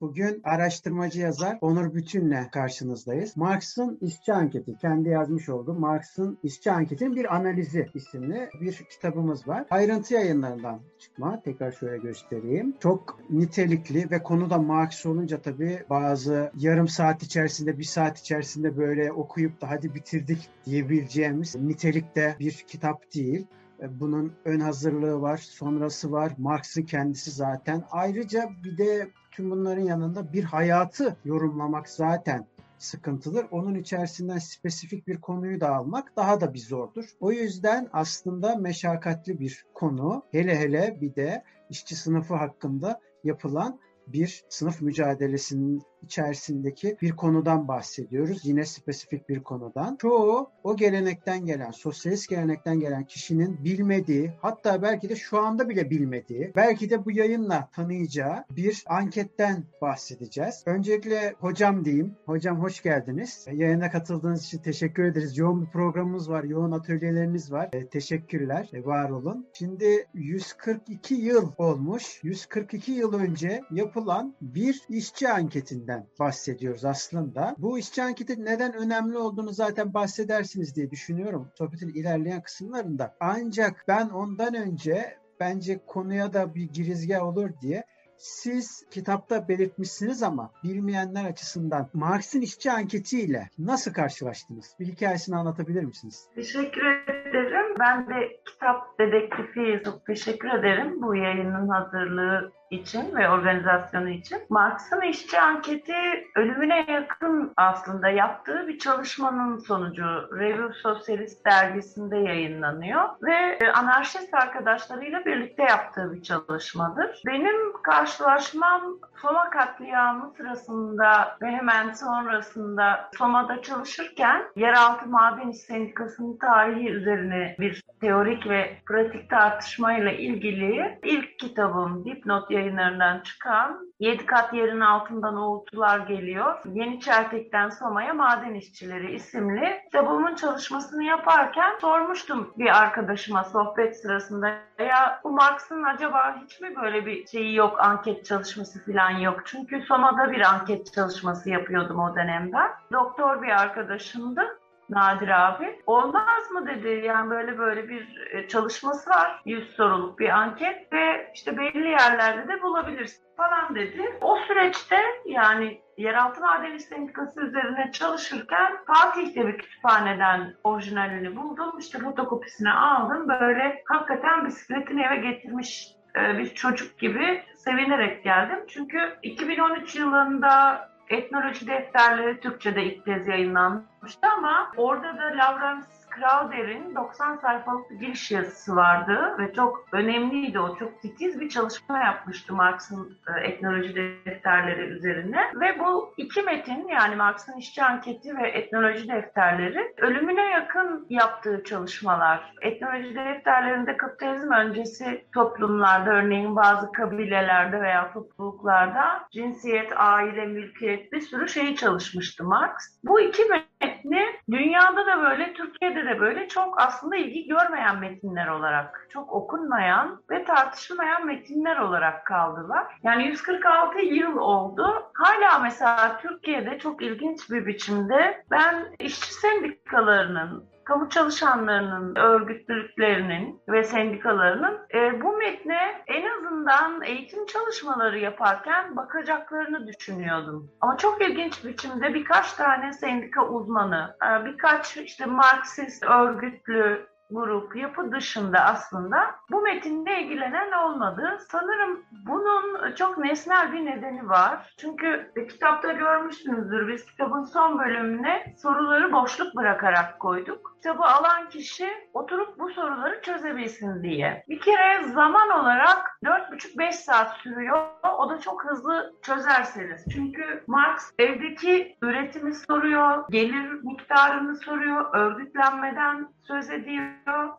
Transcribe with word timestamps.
Bugün 0.00 0.40
araştırmacı 0.44 1.20
yazar 1.20 1.58
Onur 1.60 1.94
Bütün'le 1.94 2.50
karşınızdayız. 2.52 3.36
Marx'ın 3.36 3.98
işçi 4.00 4.32
anketi, 4.32 4.76
kendi 4.78 5.08
yazmış 5.08 5.48
olduğu 5.48 5.74
Marx'ın 5.74 6.38
işçi 6.42 6.72
anketinin 6.72 7.16
bir 7.16 7.34
analizi 7.36 7.86
isimli 7.94 8.48
bir 8.60 8.72
kitabımız 8.72 9.48
var. 9.48 9.66
Ayrıntı 9.70 10.14
yayınlarından 10.14 10.80
çıkma. 10.98 11.42
Tekrar 11.42 11.72
şöyle 11.72 11.98
göstereyim. 11.98 12.74
Çok 12.80 13.18
nitelikli 13.30 14.10
ve 14.10 14.22
konuda 14.22 14.58
Marx 14.58 15.06
olunca 15.06 15.42
tabii 15.42 15.82
bazı 15.90 16.52
yarım 16.56 16.88
saat 16.88 17.22
içerisinde, 17.22 17.78
bir 17.78 17.84
saat 17.84 18.18
içerisinde 18.18 18.76
böyle 18.76 19.12
okuyup 19.12 19.60
da 19.60 19.70
hadi 19.70 19.94
bitirdik 19.94 20.48
diyebileceğimiz 20.64 21.54
nitelikte 21.56 22.36
bir 22.40 22.64
kitap 22.68 23.14
değil. 23.14 23.46
Bunun 23.90 24.32
ön 24.44 24.60
hazırlığı 24.60 25.20
var, 25.20 25.36
sonrası 25.36 26.12
var. 26.12 26.32
Marx'ın 26.38 26.82
kendisi 26.82 27.30
zaten. 27.30 27.84
Ayrıca 27.90 28.50
bir 28.64 28.78
de 28.78 29.10
tüm 29.34 29.50
bunların 29.50 29.82
yanında 29.82 30.32
bir 30.32 30.44
hayatı 30.44 31.16
yorumlamak 31.24 31.88
zaten 31.88 32.46
sıkıntıdır. 32.78 33.46
Onun 33.50 33.74
içerisinden 33.74 34.38
spesifik 34.38 35.06
bir 35.06 35.20
konuyu 35.20 35.60
da 35.60 35.74
almak 35.74 36.16
daha 36.16 36.40
da 36.40 36.54
bir 36.54 36.58
zordur. 36.58 37.04
O 37.20 37.32
yüzden 37.32 37.88
aslında 37.92 38.56
meşakkatli 38.56 39.40
bir 39.40 39.66
konu. 39.74 40.22
Hele 40.32 40.58
hele 40.58 40.98
bir 41.00 41.14
de 41.14 41.44
işçi 41.70 41.96
sınıfı 41.96 42.34
hakkında 42.34 43.00
yapılan 43.24 43.80
bir 44.06 44.44
sınıf 44.48 44.82
mücadelesinin 44.82 45.82
içerisindeki 46.04 46.96
bir 47.02 47.10
konudan 47.10 47.68
bahsediyoruz. 47.68 48.44
Yine 48.44 48.64
spesifik 48.64 49.28
bir 49.28 49.40
konudan. 49.42 49.96
Çoğu 49.96 50.50
o 50.64 50.76
gelenekten 50.76 51.46
gelen, 51.46 51.70
sosyalist 51.70 52.28
gelenekten 52.28 52.80
gelen 52.80 53.04
kişinin 53.04 53.64
bilmediği, 53.64 54.32
hatta 54.42 54.82
belki 54.82 55.08
de 55.08 55.16
şu 55.16 55.38
anda 55.38 55.68
bile 55.68 55.90
bilmediği, 55.90 56.52
belki 56.56 56.90
de 56.90 57.04
bu 57.04 57.10
yayınla 57.10 57.68
tanıyacağı 57.72 58.44
bir 58.50 58.84
anketten 58.86 59.64
bahsedeceğiz. 59.82 60.62
Öncelikle 60.66 61.34
hocam 61.40 61.84
diyeyim. 61.84 62.14
Hocam 62.26 62.60
hoş 62.60 62.82
geldiniz. 62.82 63.46
Yayına 63.52 63.90
katıldığınız 63.90 64.44
için 64.44 64.58
teşekkür 64.58 65.04
ederiz. 65.04 65.38
Yoğun 65.38 65.62
bir 65.62 65.70
programımız 65.70 66.30
var, 66.30 66.44
yoğun 66.44 66.72
atölyeleriniz 66.72 67.52
var. 67.52 67.68
E, 67.72 67.86
teşekkürler, 67.86 68.70
e, 68.72 68.84
var 68.84 69.10
olun. 69.10 69.46
Şimdi 69.52 70.06
142 70.14 71.14
yıl 71.14 71.52
olmuş. 71.58 72.20
142 72.22 72.92
yıl 72.92 73.12
önce 73.12 73.60
yapılan 73.70 74.34
bir 74.40 74.82
işçi 74.88 75.28
anketinden 75.28 75.93
anketinden 75.94 76.06
bahsediyoruz 76.18 76.84
aslında. 76.84 77.54
Bu 77.58 77.78
işçi 77.78 78.02
anketi 78.02 78.44
neden 78.44 78.74
önemli 78.74 79.18
olduğunu 79.18 79.52
zaten 79.52 79.94
bahsedersiniz 79.94 80.76
diye 80.76 80.90
düşünüyorum 80.90 81.48
sohbetin 81.58 81.88
ilerleyen 81.88 82.42
kısımlarında. 82.42 83.16
Ancak 83.20 83.84
ben 83.88 84.08
ondan 84.08 84.54
önce 84.54 85.18
bence 85.40 85.80
konuya 85.86 86.32
da 86.32 86.54
bir 86.54 86.68
girizgah 86.72 87.22
olur 87.22 87.50
diye 87.62 87.84
siz 88.16 88.86
kitapta 88.90 89.48
belirtmişsiniz 89.48 90.22
ama 90.22 90.50
bilmeyenler 90.64 91.24
açısından 91.24 91.90
Marx'ın 91.94 92.40
işçi 92.40 92.70
anketiyle 92.70 93.48
nasıl 93.58 93.92
karşılaştınız? 93.92 94.76
Bir 94.80 94.86
hikayesini 94.86 95.36
anlatabilir 95.36 95.84
misiniz? 95.84 96.28
Teşekkür 96.34 96.82
ederim. 96.82 97.74
Ben 97.80 98.08
de 98.08 98.40
kitap 98.46 98.98
dedektifi 98.98 99.82
çok 99.84 100.06
teşekkür 100.06 100.48
ederim 100.48 101.02
bu 101.02 101.14
yayının 101.16 101.68
hazırlığı 101.68 102.52
için 102.74 103.16
ve 103.16 103.30
organizasyonu 103.30 104.08
için. 104.08 104.38
Marx'ın 104.48 105.00
işçi 105.00 105.40
anketi 105.40 105.94
ölümüne 106.36 106.84
yakın 106.88 107.52
aslında 107.56 108.08
yaptığı 108.08 108.68
bir 108.68 108.78
çalışmanın 108.78 109.58
sonucu 109.58 110.04
Revue 110.38 110.72
Sosyalist 110.82 111.46
dergisinde 111.46 112.16
yayınlanıyor 112.16 113.02
ve 113.22 113.58
e, 113.60 113.68
anarşist 113.72 114.34
arkadaşlarıyla 114.34 115.24
birlikte 115.24 115.62
yaptığı 115.62 116.12
bir 116.12 116.22
çalışmadır. 116.22 117.22
Benim 117.26 117.72
karşılaşmam 117.82 118.82
Soma 119.22 119.50
katliamı 119.50 120.32
sırasında 120.36 121.36
ve 121.42 121.50
hemen 121.50 121.92
sonrasında 121.92 123.10
Soma'da 123.18 123.62
çalışırken 123.62 124.42
Yeraltı 124.56 125.08
Maden 125.08 125.48
İş 125.48 125.58
Sendikası'nın 125.58 126.36
tarihi 126.38 126.88
üzerine 126.90 127.56
bir 127.58 127.82
teorik 128.00 128.46
ve 128.48 128.78
pratik 128.86 129.30
tartışmayla 129.30 130.12
ilgili 130.12 130.98
ilk 131.02 131.38
kitabım 131.38 132.04
Dipnot 132.04 132.50
yayınlarından 132.64 133.20
çıkan 133.20 133.94
Yedi 133.98 134.26
kat 134.26 134.54
yerin 134.54 134.80
altından 134.80 135.36
uğultular 135.36 135.98
geliyor. 135.98 136.54
Yeni 136.72 137.00
Çeltek'ten 137.00 137.68
Soma'ya 137.68 138.14
Maden 138.14 138.54
İşçileri 138.54 139.14
isimli 139.14 139.80
kitabımın 139.84 140.34
çalışmasını 140.34 141.04
yaparken 141.04 141.78
sormuştum 141.80 142.52
bir 142.58 142.82
arkadaşıma 142.82 143.44
sohbet 143.44 144.00
sırasında 144.00 144.48
ya 144.78 145.20
bu 145.24 145.30
Marx'ın 145.30 145.82
acaba 145.82 146.36
hiç 146.42 146.60
mi 146.60 146.76
böyle 146.82 147.06
bir 147.06 147.26
şeyi 147.26 147.54
yok, 147.54 147.80
anket 147.80 148.24
çalışması 148.24 148.84
falan 148.86 149.10
yok? 149.10 149.40
Çünkü 149.44 149.82
Soma'da 149.82 150.32
bir 150.32 150.40
anket 150.40 150.92
çalışması 150.92 151.50
yapıyordum 151.50 151.98
o 151.98 152.16
dönemde. 152.16 152.58
Doktor 152.92 153.42
bir 153.42 153.62
arkadaşımdı. 153.62 154.58
Nadir 154.90 155.46
abi. 155.48 155.80
Olmaz 155.86 156.50
mı 156.50 156.66
dedi 156.66 157.02
yani 157.06 157.30
böyle 157.30 157.58
böyle 157.58 157.88
bir 157.88 158.28
e, 158.32 158.48
çalışması 158.48 159.10
var. 159.10 159.40
100 159.44 159.76
soruluk 159.76 160.18
bir 160.18 160.28
anket 160.28 160.92
ve 160.92 161.30
işte 161.34 161.56
belli 161.56 161.88
yerlerde 161.88 162.48
de 162.48 162.62
bulabilirsin 162.62 163.24
falan 163.36 163.74
dedi. 163.74 164.18
O 164.20 164.36
süreçte 164.36 164.96
yani 165.26 165.80
Yeraltı 165.96 166.40
Madeni 166.40 166.80
Sendikası 166.80 167.40
üzerine 167.40 167.92
çalışırken 167.92 168.72
Fatih'te 168.86 169.46
bir 169.46 169.58
kütüphaneden 169.58 170.54
orijinalini 170.64 171.36
buldum. 171.36 171.78
İşte 171.78 171.98
fotokopisini 171.98 172.72
aldım. 172.72 173.28
Böyle 173.28 173.82
hakikaten 173.84 174.46
bisikletini 174.46 175.02
eve 175.02 175.16
getirmiş 175.16 175.88
e, 176.16 176.38
bir 176.38 176.54
çocuk 176.54 176.98
gibi 176.98 177.42
sevinerek 177.56 178.24
geldim. 178.24 178.58
Çünkü 178.68 179.18
2013 179.22 179.96
yılında 179.96 180.80
etnoloji 181.08 181.66
defterleri 181.66 182.40
Türkçe'de 182.40 182.84
ilk 182.84 183.04
kez 183.04 183.28
yayınlanmıştı 183.28 184.26
ama 184.36 184.72
orada 184.76 185.18
da 185.18 185.36
Lawrence 185.38 185.86
Crowder'in 186.16 186.94
90 186.94 187.36
sayfalık 187.36 187.90
bir 187.90 187.96
giriş 187.96 188.30
yazısı 188.30 188.76
vardı 188.76 189.36
ve 189.38 189.52
çok 189.52 189.86
önemliydi 189.92 190.58
o. 190.58 190.76
Çok 190.76 191.02
titiz 191.02 191.40
bir 191.40 191.48
çalışma 191.48 191.98
yapmıştı 191.98 192.54
Marx'ın 192.54 193.18
e, 193.28 193.40
etnoloji 193.40 193.94
defterleri 193.94 194.80
üzerine. 194.80 195.40
Ve 195.60 195.78
bu 195.78 196.14
iki 196.16 196.42
metin 196.42 196.88
yani 196.88 197.16
Marx'ın 197.16 197.56
işçi 197.56 197.84
anketi 197.84 198.36
ve 198.36 198.48
etnoloji 198.48 199.08
defterleri 199.08 199.94
ölümüne 199.98 200.50
yakın 200.50 201.06
yaptığı 201.10 201.64
çalışmalar. 201.64 202.52
Etnoloji 202.62 203.14
defterlerinde 203.14 203.96
kapitalizm 203.96 204.52
öncesi 204.52 205.24
toplumlarda 205.34 206.10
örneğin 206.10 206.56
bazı 206.56 206.92
kabilelerde 206.92 207.80
veya 207.80 208.12
topluluklarda 208.12 209.28
cinsiyet, 209.32 209.92
aile, 209.96 210.46
mülkiyet 210.46 211.12
bir 211.12 211.20
sürü 211.20 211.48
şeyi 211.48 211.76
çalışmıştı 211.76 212.44
Marx. 212.44 212.72
Bu 213.04 213.20
iki 213.20 213.48
metni 213.84 214.26
dünyada 214.50 215.06
da 215.06 215.18
böyle, 215.18 215.52
Türkiye'de 215.52 216.04
de 216.04 216.20
böyle 216.20 216.48
çok 216.48 216.80
aslında 216.80 217.16
ilgi 217.16 217.46
görmeyen 217.46 217.98
metinler 217.98 218.46
olarak, 218.46 219.06
çok 219.10 219.32
okunmayan 219.32 220.22
ve 220.30 220.44
tartışılmayan 220.44 221.26
metinler 221.26 221.76
olarak 221.76 222.26
kaldılar. 222.26 222.86
Yani 223.02 223.26
146 223.26 223.98
yıl 223.98 224.36
oldu. 224.36 225.10
Hala 225.14 225.58
mesela 225.58 226.18
Türkiye'de 226.18 226.78
çok 226.78 227.02
ilginç 227.02 227.50
bir 227.50 227.66
biçimde 227.66 228.44
ben 228.50 228.86
işçi 228.98 229.34
sendikalarının 229.34 230.73
kamu 230.84 231.08
çalışanlarının 231.08 232.16
örgütlülüklerinin 232.16 233.60
ve 233.68 233.84
sendikalarının 233.84 234.78
e, 234.94 235.22
bu 235.22 235.36
metne 235.36 236.02
en 236.06 236.30
azından 236.30 237.02
eğitim 237.02 237.46
çalışmaları 237.46 238.18
yaparken 238.18 238.96
bakacaklarını 238.96 239.86
düşünüyordum. 239.86 240.70
Ama 240.80 240.96
çok 240.96 241.22
ilginç 241.22 241.64
biçimde 241.64 242.14
birkaç 242.14 242.52
tane 242.52 242.92
sendika 242.92 243.48
uzmanı, 243.48 244.16
e, 244.22 244.44
birkaç 244.44 244.96
işte 244.96 245.26
Marksist 245.26 246.04
örgütlü 246.04 247.13
grup 247.30 247.76
yapı 247.76 248.12
dışında 248.12 248.60
aslında 248.60 249.34
bu 249.50 249.62
metinle 249.62 250.22
ilgilenen 250.22 250.72
olmadı. 250.72 251.38
Sanırım 251.48 252.02
bunun 252.26 252.94
çok 252.94 253.18
nesnel 253.18 253.72
bir 253.72 253.86
nedeni 253.86 254.28
var. 254.28 254.74
Çünkü 254.78 255.32
kitapta 255.48 255.92
görmüşsünüzdür 255.92 256.88
biz 256.88 257.06
kitabın 257.06 257.42
son 257.42 257.78
bölümüne 257.78 258.54
soruları 258.58 259.12
boşluk 259.12 259.56
bırakarak 259.56 260.20
koyduk. 260.20 260.74
Kitabı 260.76 261.04
alan 261.04 261.48
kişi 261.48 261.88
oturup 262.14 262.58
bu 262.58 262.70
soruları 262.70 263.22
çözebilsin 263.22 264.02
diye. 264.02 264.44
Bir 264.48 264.60
kere 264.60 265.04
zaman 265.04 265.50
olarak 265.50 266.18
4,5-5 266.24 266.92
saat 266.92 267.36
sürüyor. 267.36 267.86
O 268.18 268.30
da 268.30 268.40
çok 268.40 268.64
hızlı 268.64 269.14
çözerseniz. 269.22 270.04
Çünkü 270.12 270.64
Marx 270.66 271.12
evdeki 271.18 271.96
üretimi 272.02 272.54
soruyor, 272.54 273.24
gelir 273.30 273.70
miktarını 273.82 274.56
soruyor, 274.56 275.14
örgütlenmeden 275.14 276.28
söz 276.48 276.70
ediyor. 276.70 277.14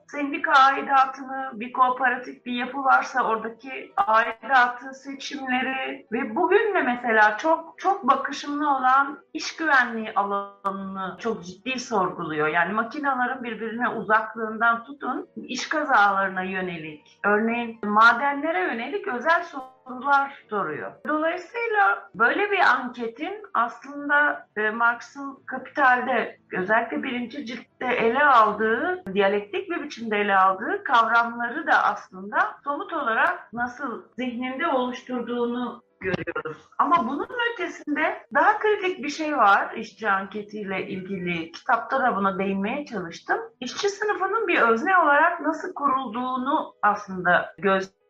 Sendika 0.08 0.52
aidatını, 0.52 1.52
bir 1.54 1.74
kooperatif 1.74 2.46
bir 2.46 2.54
yapı 2.54 2.84
varsa 2.84 3.24
oradaki 3.24 3.94
aidatı, 3.98 4.94
seçimleri 4.94 6.08
ve 6.12 6.36
bugün 6.36 6.74
de 6.74 6.82
mesela 6.82 7.38
çok 7.38 7.80
çok 7.80 8.08
bakışımlı 8.08 8.76
olan 8.76 9.20
iş 9.34 9.56
güvenliği 9.56 10.14
alanını 10.16 11.18
çok 11.20 11.46
ciddi 11.46 11.80
sorguluyor. 11.80 12.48
Yani 12.48 12.74
makinaların 12.74 13.44
birbirine 13.44 13.90
uzaklığından 13.90 14.84
tutun 14.84 15.28
iş 15.36 15.70
kazalarına 15.70 16.44
yönelik, 16.44 17.20
örneğin 17.24 17.80
madenlere 17.84 18.60
yönelik 18.60 19.08
özel 19.08 19.44
sorular 19.88 20.44
soruyor. 20.50 20.92
Dolayısıyla 21.08 22.10
böyle 22.16 22.52
bir 22.52 22.60
anketin 22.60 23.44
aslında 23.54 24.48
e, 24.58 24.70
Marx'ın 24.70 25.44
Kapital'de 25.46 26.40
özellikle 26.54 27.04
birinci 27.04 27.46
ciltte 27.46 27.86
ele 27.86 28.24
aldığı, 28.24 29.04
diyalektik 29.14 29.70
bir 29.70 29.84
biçimde 29.84 30.18
ele 30.18 30.38
aldığı 30.38 30.84
kavramları 30.84 31.68
da 31.68 31.84
aslında 31.84 32.38
somut 32.64 32.94
olarak 32.94 33.54
nasıl 33.54 34.04
zihninde 34.18 34.68
oluşturduğunu 34.68 35.86
görüyoruz. 36.00 36.58
Ama 36.78 37.08
bunun 37.08 37.28
ötesinde 37.54 38.28
daha 38.34 38.60
kritik 38.60 39.04
bir 39.04 39.10
şey 39.10 39.38
var 39.38 39.74
işçi 39.74 40.10
anketiyle 40.10 40.88
ilgili. 40.88 41.52
Kitapta 41.52 42.00
da 42.00 42.16
buna 42.16 42.40
değinmeye 42.40 42.86
çalıştım. 42.86 43.38
İşçi 43.60 43.90
sınıfının 43.90 44.48
bir 44.48 44.62
özne 44.62 44.98
olarak 44.98 45.42
nasıl 45.42 45.74
kurulduğunu 45.74 46.76
aslında 46.82 47.56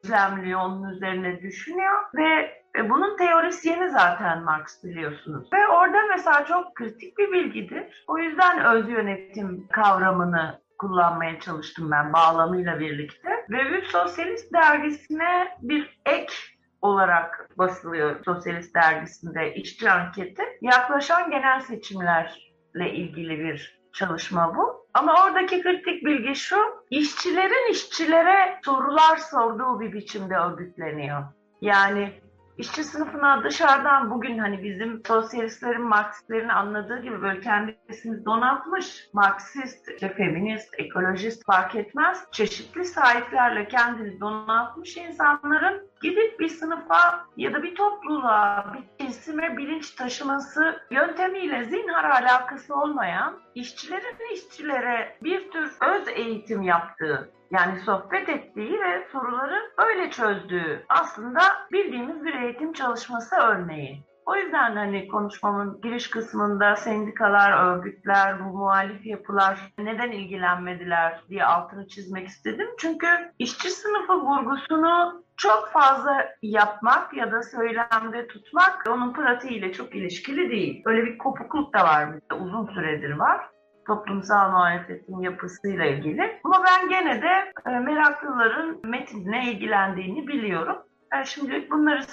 gözlemliyor, 0.06 0.60
onun 0.62 0.90
üzerine 0.90 1.42
düşünüyor 1.42 1.94
ve 2.16 2.62
bunun 2.90 3.18
teorisyeni 3.18 3.90
zaten 3.90 4.44
Marx 4.44 4.84
biliyorsunuz. 4.84 5.54
Ve 5.54 5.68
orada 5.68 5.98
mesela 6.10 6.46
çok 6.46 6.76
kritik 6.76 7.18
bir 7.18 7.32
bilgidir. 7.32 8.04
O 8.08 8.18
yüzden 8.18 8.66
öz 8.66 8.90
yönetim 8.90 9.68
kavramını 9.68 10.60
kullanmaya 10.78 11.40
çalıştım 11.40 11.92
ben 11.92 12.14
bağlamıyla 12.14 12.80
birlikte. 12.80 13.30
Revue 13.52 13.82
Sosyalist 13.82 14.54
dergisine 14.54 15.58
bir 15.62 16.00
ek 16.06 16.34
olarak 16.82 17.50
basılıyor 17.58 18.24
Sosyalist 18.26 18.76
dergisinde 18.76 19.56
işçi 19.56 19.92
anketi. 19.92 20.44
Yaklaşan 20.62 21.32
genel 21.32 21.60
seçimlerle 21.60 22.92
ilgili 22.94 23.40
bir 23.40 23.75
çalışma 23.96 24.56
bu. 24.56 24.86
Ama 24.94 25.24
oradaki 25.24 25.62
kritik 25.62 26.06
bilgi 26.06 26.36
şu, 26.36 26.58
işçilerin 26.90 27.72
işçilere 27.72 28.60
sorular 28.66 29.18
sorduğu 29.18 29.80
bir 29.80 29.94
biçimde 29.94 30.36
örgütleniyor. 30.36 31.24
Yani 31.62 32.14
işçi 32.58 32.84
sınıfına 32.84 33.44
dışarıdan 33.44 34.12
bugün 34.12 34.38
hani 34.38 34.64
bizim 34.64 35.02
sosyalistlerin, 35.08 35.82
Marksistlerin 35.82 36.50
anladığı 36.50 37.02
gibi 37.02 37.22
böyle 37.22 37.40
kendisini 37.40 38.26
donatmış, 38.26 39.10
Marksist, 39.14 39.90
işte 39.90 40.14
feminist, 40.14 40.80
ekolojist 40.80 41.46
fark 41.46 41.76
etmez, 41.76 42.26
çeşitli 42.32 42.86
sahiplerle 42.86 43.68
kendini 43.68 44.20
donatmış 44.20 44.98
insanların 44.98 45.90
gidip 46.02 46.40
bir 46.40 46.50
sınıfa 46.50 47.26
ya 47.38 47.54
da 47.54 47.64
bir 47.64 47.76
topluluğa, 47.76 48.74
bir 48.74 49.06
kesime 49.06 49.58
bilinç 49.58 49.92
taşıması 49.92 50.82
yöntemiyle 50.92 51.64
zinhar 51.64 52.04
alakası 52.04 52.76
olmayan 52.76 53.40
işçilerin 53.56 54.34
işçilere 54.34 55.18
bir 55.24 55.52
tür 55.52 55.72
öz 55.82 56.08
eğitim 56.08 56.62
yaptığı 56.62 57.35
yani 57.52 57.80
sohbet 57.80 58.30
ettiği 58.30 58.80
ve 58.80 59.08
soruları 59.12 59.72
öyle 59.78 60.12
çözdüğü 60.12 60.86
aslında 60.90 61.42
bildiğimiz 61.72 62.26
bir 62.26 62.34
eğitim 62.34 62.74
çalışması 62.74 63.36
örneği. 63.36 64.04
O 64.26 64.36
yüzden 64.36 64.76
hani 64.76 65.08
konuşmamın 65.08 65.82
giriş 65.82 66.10
kısmında 66.10 66.76
sendikalar, 66.76 67.66
örgütler, 67.66 68.46
bu 68.46 68.58
muhalif 68.58 69.06
yapılar 69.06 69.60
neden 69.78 70.12
ilgilenmediler 70.12 71.22
diye 71.30 71.46
altını 71.46 71.88
çizmek 71.88 72.28
istedim. 72.28 72.68
Çünkü 72.80 73.08
işçi 73.40 73.70
sınıfı 73.70 74.14
vurgusunu 74.14 75.24
çok 75.38 75.70
fazla 75.70 76.26
yapmak 76.42 77.14
ya 77.14 77.32
da 77.32 77.44
söylemde 77.44 78.28
tutmak 78.28 78.84
onun 78.90 79.14
pratiğiyle 79.14 79.74
çok 79.74 79.96
ilişkili 79.96 80.50
değil. 80.50 80.82
Öyle 80.86 81.06
bir 81.06 81.18
kopukluk 81.18 81.74
da 81.74 81.84
var 81.84 82.14
bizde 82.14 82.34
uzun 82.34 82.66
süredir 82.66 83.12
var 83.12 83.55
toplumsal 83.88 84.52
muhalefetin 84.52 85.20
yapısıyla 85.20 85.86
ilgili. 85.86 86.40
Ama 86.44 86.64
ben 86.68 86.90
gene 86.90 87.22
de 87.22 87.54
e, 87.66 87.80
meraklıların 87.80 88.80
metinle 88.84 89.44
ilgilendiğini 89.44 90.28
biliyorum. 90.28 90.78
Ben 91.12 91.24
şimdilik 91.24 91.72
bunları 91.72 92.04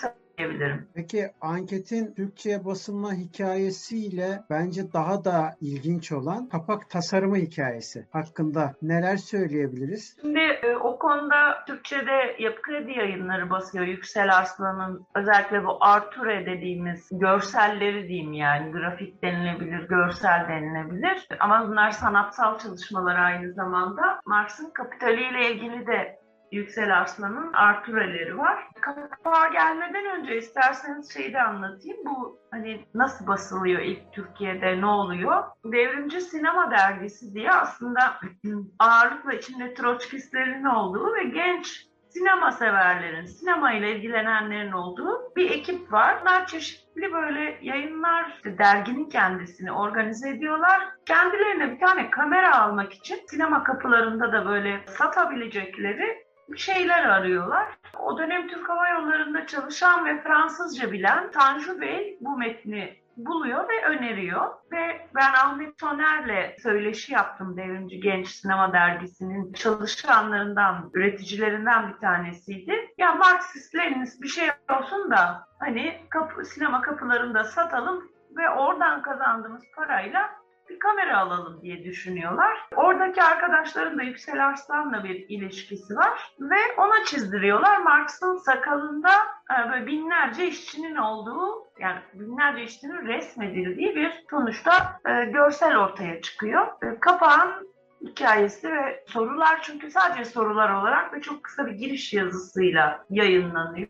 söyleyebilirim. 0.43 0.89
Peki 0.95 1.31
anketin 1.41 2.15
Türkçe'ye 2.15 2.65
basılma 2.65 3.15
hikayesiyle 3.15 4.41
bence 4.51 4.93
daha 4.93 5.25
da 5.25 5.51
ilginç 5.61 6.13
olan 6.13 6.49
kapak 6.49 6.91
tasarımı 6.91 7.37
hikayesi 7.37 8.07
hakkında 8.13 8.75
neler 8.83 9.17
söyleyebiliriz? 9.17 10.17
Şimdi 10.21 10.41
e, 10.41 10.77
o 10.77 10.99
konuda 10.99 11.65
Türkçe'de 11.67 12.37
Yapı 12.39 12.63
Kredi 12.63 12.91
yayınları 12.91 13.51
basıyor. 13.51 13.87
Yüksel 13.87 14.37
Arslan'ın 14.37 15.07
özellikle 15.15 15.65
bu 15.65 15.79
Arture 15.81 16.47
dediğimiz 16.47 17.09
görselleri 17.13 18.09
diyeyim 18.09 18.33
yani 18.33 18.73
grafik 18.73 19.23
denilebilir, 19.23 19.89
görsel 19.89 20.49
denilebilir. 20.49 21.29
Ama 21.41 21.69
bunlar 21.69 21.91
sanatsal 21.91 22.59
çalışmalar 22.59 23.17
aynı 23.17 23.53
zamanda. 23.53 24.21
Marx'ın 24.27 24.71
kapitaliyle 24.71 25.53
ilgili 25.53 25.87
de 25.87 26.22
Yüksel 26.53 26.99
Arslan'ın 26.99 27.53
Artureleri 27.53 28.39
var. 28.39 28.69
Kapağa 28.81 29.49
gelmeden 29.49 30.21
önce 30.21 30.39
isterseniz 30.39 31.15
şeyi 31.15 31.33
de 31.33 31.43
anlatayım. 31.43 31.97
Bu 32.05 32.39
hani 32.51 32.85
nasıl 32.95 33.27
basılıyor 33.27 33.81
ilk 33.81 34.13
Türkiye'de 34.13 34.81
ne 34.81 34.87
oluyor? 34.87 35.43
Devrimci 35.65 36.21
Sinema 36.21 36.71
Dergisi 36.71 37.35
diye 37.35 37.53
aslında 37.53 38.01
ağırlıkla 38.79 39.33
içinde 39.33 39.75
Troçkistlerin 39.75 40.65
olduğu 40.65 41.15
ve 41.15 41.25
genç 41.25 41.87
sinema 42.09 42.51
severlerin, 42.51 43.27
sinema 43.27 43.73
ile 43.73 43.97
ilgilenenlerin 43.97 44.73
olduğu 44.73 45.37
bir 45.37 45.51
ekip 45.51 45.93
var. 45.93 46.19
Bunlar 46.21 46.47
çeşitli 46.47 47.13
böyle 47.13 47.59
yayınlar, 47.63 48.41
derginin 48.45 49.09
kendisini 49.09 49.73
organize 49.73 50.29
ediyorlar. 50.29 50.89
Kendilerine 51.07 51.71
bir 51.75 51.81
tane 51.81 52.11
kamera 52.11 52.61
almak 52.61 52.93
için 52.93 53.19
sinema 53.27 53.65
kapılarında 53.65 54.33
da 54.33 54.47
böyle 54.47 54.81
satabilecekleri 54.87 56.32
şeyler 56.59 57.05
arıyorlar. 57.05 57.79
O 57.99 58.19
dönem 58.19 58.49
Türk 58.49 58.69
Hava 58.69 58.89
Yolları'nda 58.89 59.47
çalışan 59.47 60.05
ve 60.05 60.23
Fransızca 60.23 60.93
bilen 60.93 61.31
Tanju 61.31 61.81
Bey 61.81 62.19
bu 62.21 62.37
metni 62.37 63.03
buluyor 63.17 63.69
ve 63.69 63.85
öneriyor. 63.85 64.51
Ve 64.73 65.09
ben 65.15 65.33
Ahmet 65.33 65.79
Toner'le 65.79 66.57
söyleşi 66.63 67.13
yaptım 67.13 67.57
Devrimci 67.57 68.01
Genç 68.01 68.29
Sinema 68.29 68.73
Dergisi'nin 68.73 69.53
çalışanlarından, 69.53 70.91
üreticilerinden 70.95 71.89
bir 71.89 72.01
tanesiydi. 72.01 72.89
Ya 72.99 73.15
Marksist 73.15 73.75
bir 74.23 74.29
şey 74.29 74.49
olsun 74.71 75.11
da 75.11 75.47
hani 75.59 76.01
kapı, 76.11 76.45
sinema 76.45 76.83
kapılarında 76.83 77.45
satalım 77.45 78.09
ve 78.37 78.51
oradan 78.51 79.03
kazandığımız 79.03 79.63
parayla 79.77 80.42
bir 80.73 80.79
kamera 80.79 81.19
alalım 81.19 81.63
diye 81.63 81.85
düşünüyorlar. 81.85 82.69
Oradaki 82.77 83.23
arkadaşların 83.23 83.99
da 83.99 84.03
Yüksel 84.03 84.47
Arslan'la 84.47 85.05
bir 85.05 85.29
ilişkisi 85.29 85.97
var 85.97 86.35
ve 86.41 86.59
ona 86.79 87.05
çizdiriyorlar. 87.05 87.79
Marx'ın 87.79 88.37
sakalında 88.37 89.11
e, 89.51 89.71
böyle 89.71 89.87
binlerce 89.87 90.47
işçinin 90.47 90.97
olduğu 90.97 91.67
yani 91.81 91.99
binlerce 92.15 92.63
işçinin 92.63 93.07
resmedildiği 93.07 93.97
bir 93.97 94.25
sonuçta 94.31 95.01
e, 95.07 95.25
görsel 95.25 95.77
ortaya 95.77 96.21
çıkıyor. 96.21 96.67
E, 96.83 97.01
kapağın 97.01 97.73
hikayesi 98.01 98.73
ve 98.73 99.05
sorular 99.07 99.63
çünkü 99.63 99.91
sadece 99.91 100.25
sorular 100.25 100.75
olarak 100.75 101.15
ve 101.15 101.21
çok 101.21 101.45
kısa 101.45 101.67
bir 101.67 101.73
giriş 101.73 102.13
yazısıyla 102.13 103.05
yayınlanıyor. 103.11 103.89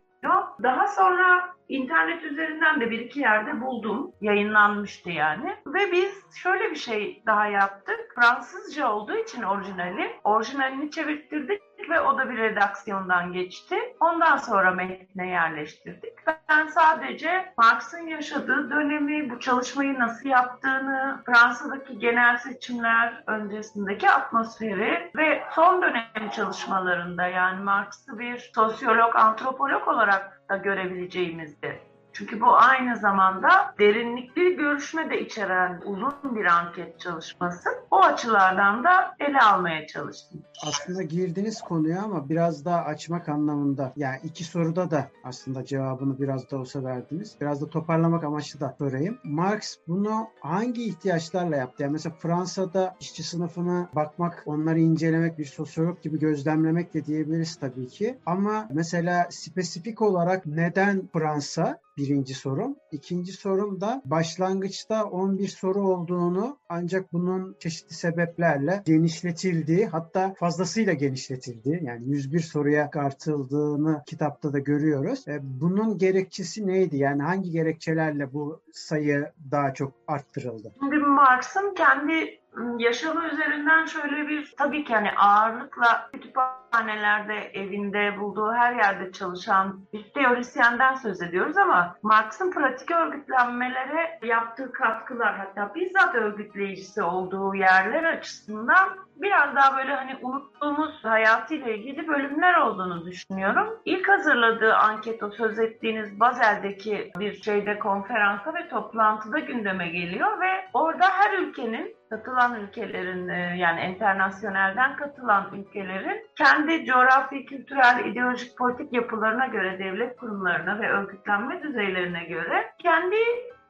Daha 0.62 0.89
sonra 0.89 1.51
internet 1.69 2.25
üzerinden 2.25 2.81
de 2.81 2.90
bir 2.90 2.99
iki 2.99 3.21
yerde 3.21 3.61
buldum. 3.61 4.12
Yayınlanmıştı 4.21 5.11
yani. 5.11 5.57
Ve 5.66 5.92
biz 5.92 6.37
şöyle 6.37 6.71
bir 6.71 6.76
şey 6.76 7.23
daha 7.26 7.47
yaptık. 7.47 8.12
Fransızca 8.14 8.92
olduğu 8.92 9.16
için 9.16 9.42
orijinali. 9.42 10.11
Orijinalini 10.25 10.90
çevirttirdik 10.90 11.62
ve 11.91 12.01
o 12.01 12.19
da 12.19 12.31
bir 12.31 12.37
redaksiyondan 12.37 13.33
geçti. 13.33 13.77
Ondan 14.01 14.37
sonra 14.37 14.71
metne 14.71 15.29
yerleştirdik. 15.29 16.12
ben 16.51 16.67
sadece 16.67 17.53
Marx'ın 17.59 18.07
yaşadığı 18.07 18.71
dönemi, 18.71 19.31
bu 19.31 19.41
çalışmayı 19.41 19.99
nasıl 19.99 20.29
yaptığını, 20.29 21.23
Fransa'daki 21.27 21.99
genel 21.99 22.37
seçimler 22.37 23.23
öncesindeki 23.27 24.11
atmosferi 24.11 25.11
ve 25.17 25.43
son 25.55 25.83
dönem 25.83 26.31
çalışmalarında 26.37 27.27
yani 27.27 27.62
Marx'ı 27.62 28.19
bir 28.19 28.51
sosyolog, 28.55 29.17
antropolog 29.17 29.89
olarak 29.89 30.41
da 30.49 30.57
görebileceğimizdi. 30.57 31.91
Çünkü 32.12 32.40
bu 32.40 32.57
aynı 32.57 32.97
zamanda 32.97 33.75
derinlikli 33.78 34.57
görüşme 34.57 35.11
de 35.11 35.21
içeren 35.21 35.81
uzun 35.85 36.37
bir 36.37 36.45
anket 36.45 37.00
çalışması. 37.00 37.69
O 37.90 38.00
açılardan 38.02 38.85
da 38.85 39.14
ele 39.21 39.40
almaya 39.40 39.87
çalıştım. 39.87 40.42
Aslında 40.66 41.02
girdiniz 41.02 41.61
konuya 41.61 42.02
ama 42.02 42.28
biraz 42.28 42.64
daha 42.64 42.85
açmak 42.85 43.28
anlamında. 43.28 43.92
Yani 43.97 44.21
iki 44.25 44.45
soruda 44.45 44.90
da 44.90 45.09
aslında 45.25 45.64
cevabını 45.64 46.21
biraz 46.21 46.50
da 46.50 46.57
olsa 46.57 46.85
verdiniz. 46.85 47.37
Biraz 47.40 47.61
da 47.61 47.69
toparlamak 47.69 48.25
amaçlı 48.25 48.61
da 48.61 48.75
sorayım. 48.78 49.19
Marx 49.25 49.76
bunu 49.88 50.28
hangi 50.40 50.85
ihtiyaçlarla 50.85 51.57
yaptı? 51.57 51.83
Yani 51.83 51.92
mesela 51.92 52.14
Fransa'da 52.14 52.97
işçi 53.00 53.23
sınıfına 53.23 53.88
bakmak, 53.95 54.42
onları 54.47 54.78
incelemek, 54.78 55.38
bir 55.38 55.45
sosyolog 55.45 56.02
gibi 56.02 56.19
gözlemlemek 56.19 56.95
de 56.95 57.04
diyebiliriz 57.04 57.57
tabii 57.57 57.88
ki. 57.88 58.19
Ama 58.26 58.69
mesela 58.73 59.26
spesifik 59.31 60.02
olarak 60.02 60.47
neden 60.47 61.09
Fransa 61.12 61.78
birinci 61.96 62.34
sorum. 62.34 62.76
İkinci 62.92 63.32
sorum 63.32 63.80
da 63.80 64.02
başlangıçta 64.04 65.04
11 65.04 65.49
soru 65.49 65.88
olduğunu 65.88 66.58
ancak 66.68 67.12
bunun 67.12 67.56
çeşitli 67.58 67.94
sebeplerle 67.94 68.82
genişletildiği 68.87 69.87
hatta 69.87 70.34
fazlasıyla 70.38 70.92
genişletildiği 70.92 71.84
yani 71.84 72.08
101 72.08 72.40
soruya 72.40 72.90
artıldığını 72.94 74.02
kitapta 74.06 74.52
da 74.52 74.58
görüyoruz. 74.58 75.28
E, 75.28 75.38
bunun 75.42 75.99
gerekçesi 75.99 76.66
neydi? 76.66 76.96
Yani 76.96 77.22
hangi 77.22 77.50
gerekçelerle 77.50 78.32
bu 78.32 78.62
sayı 78.72 79.32
daha 79.50 79.75
çok 79.75 79.92
arttırıldı? 80.08 80.72
Şimdi 80.80 80.96
Marx'ın 80.96 81.75
kendi 81.75 82.41
yaşamı 82.78 83.25
üzerinden 83.26 83.87
şöyle 83.87 84.28
bir 84.28 84.54
tabii 84.59 84.85
ki 84.85 84.94
hani 84.94 85.11
ağırlıkla 85.12 86.11
kütüphanelerde, 86.12 87.35
evinde 87.35 88.21
bulduğu 88.21 88.52
her 88.52 88.75
yerde 88.75 89.12
çalışan 89.12 89.80
bir 89.92 90.12
teorisyenden 90.12 90.94
söz 90.94 91.23
ediyoruz 91.23 91.56
ama 91.56 91.97
Marx'ın 92.02 92.50
pratik 92.50 92.90
örgütlenmelere 92.90 94.18
yaptığı 94.23 94.73
katkılar 94.73 95.37
hatta 95.37 95.75
bizzat 95.75 96.14
örgütleyicisi 96.14 97.02
olduğu 97.02 97.54
yerler 97.54 98.04
açısından 98.04 98.88
biraz 99.16 99.56
daha 99.56 99.78
böyle 99.78 99.94
hani 99.94 100.16
unuttuğumuz 100.23 101.04
hayatıyla 101.04 101.73
ilgili 101.73 102.09
bölümler 102.09 102.54
olduğunu 102.54 103.06
düşünüyorum. 103.06 103.80
İlk 103.85 104.09
hazırladığı 104.09 104.75
anket 104.75 105.23
o 105.23 105.30
söz 105.30 105.59
ettiğiniz 105.59 106.21
Bazel'deki 106.21 107.12
bir 107.18 107.42
şeyde 107.42 107.78
konferansa 107.78 108.54
ve 108.54 108.68
toplantıda 108.68 109.38
gündeme 109.38 109.88
geliyor 109.88 110.40
ve 110.40 110.68
orada 110.75 111.04
her 111.11 111.38
ülkenin 111.38 111.97
katılan 112.12 112.61
ülkelerin 112.61 113.28
e, 113.28 113.57
yani 113.57 113.81
internasyonelden 113.81 114.97
katılan 114.97 115.50
ülkelerin 115.52 116.26
kendi 116.37 116.85
coğrafi, 116.85 117.45
kültürel, 117.45 118.04
ideolojik, 118.07 118.59
politik 118.59 118.92
yapılarına 118.92 119.47
göre 119.47 119.78
devlet 119.78 120.16
kurumlarına 120.16 120.81
ve 120.81 120.88
örgütlenme 120.88 121.62
düzeylerine 121.62 122.25
göre 122.25 122.73
kendi 122.78 123.16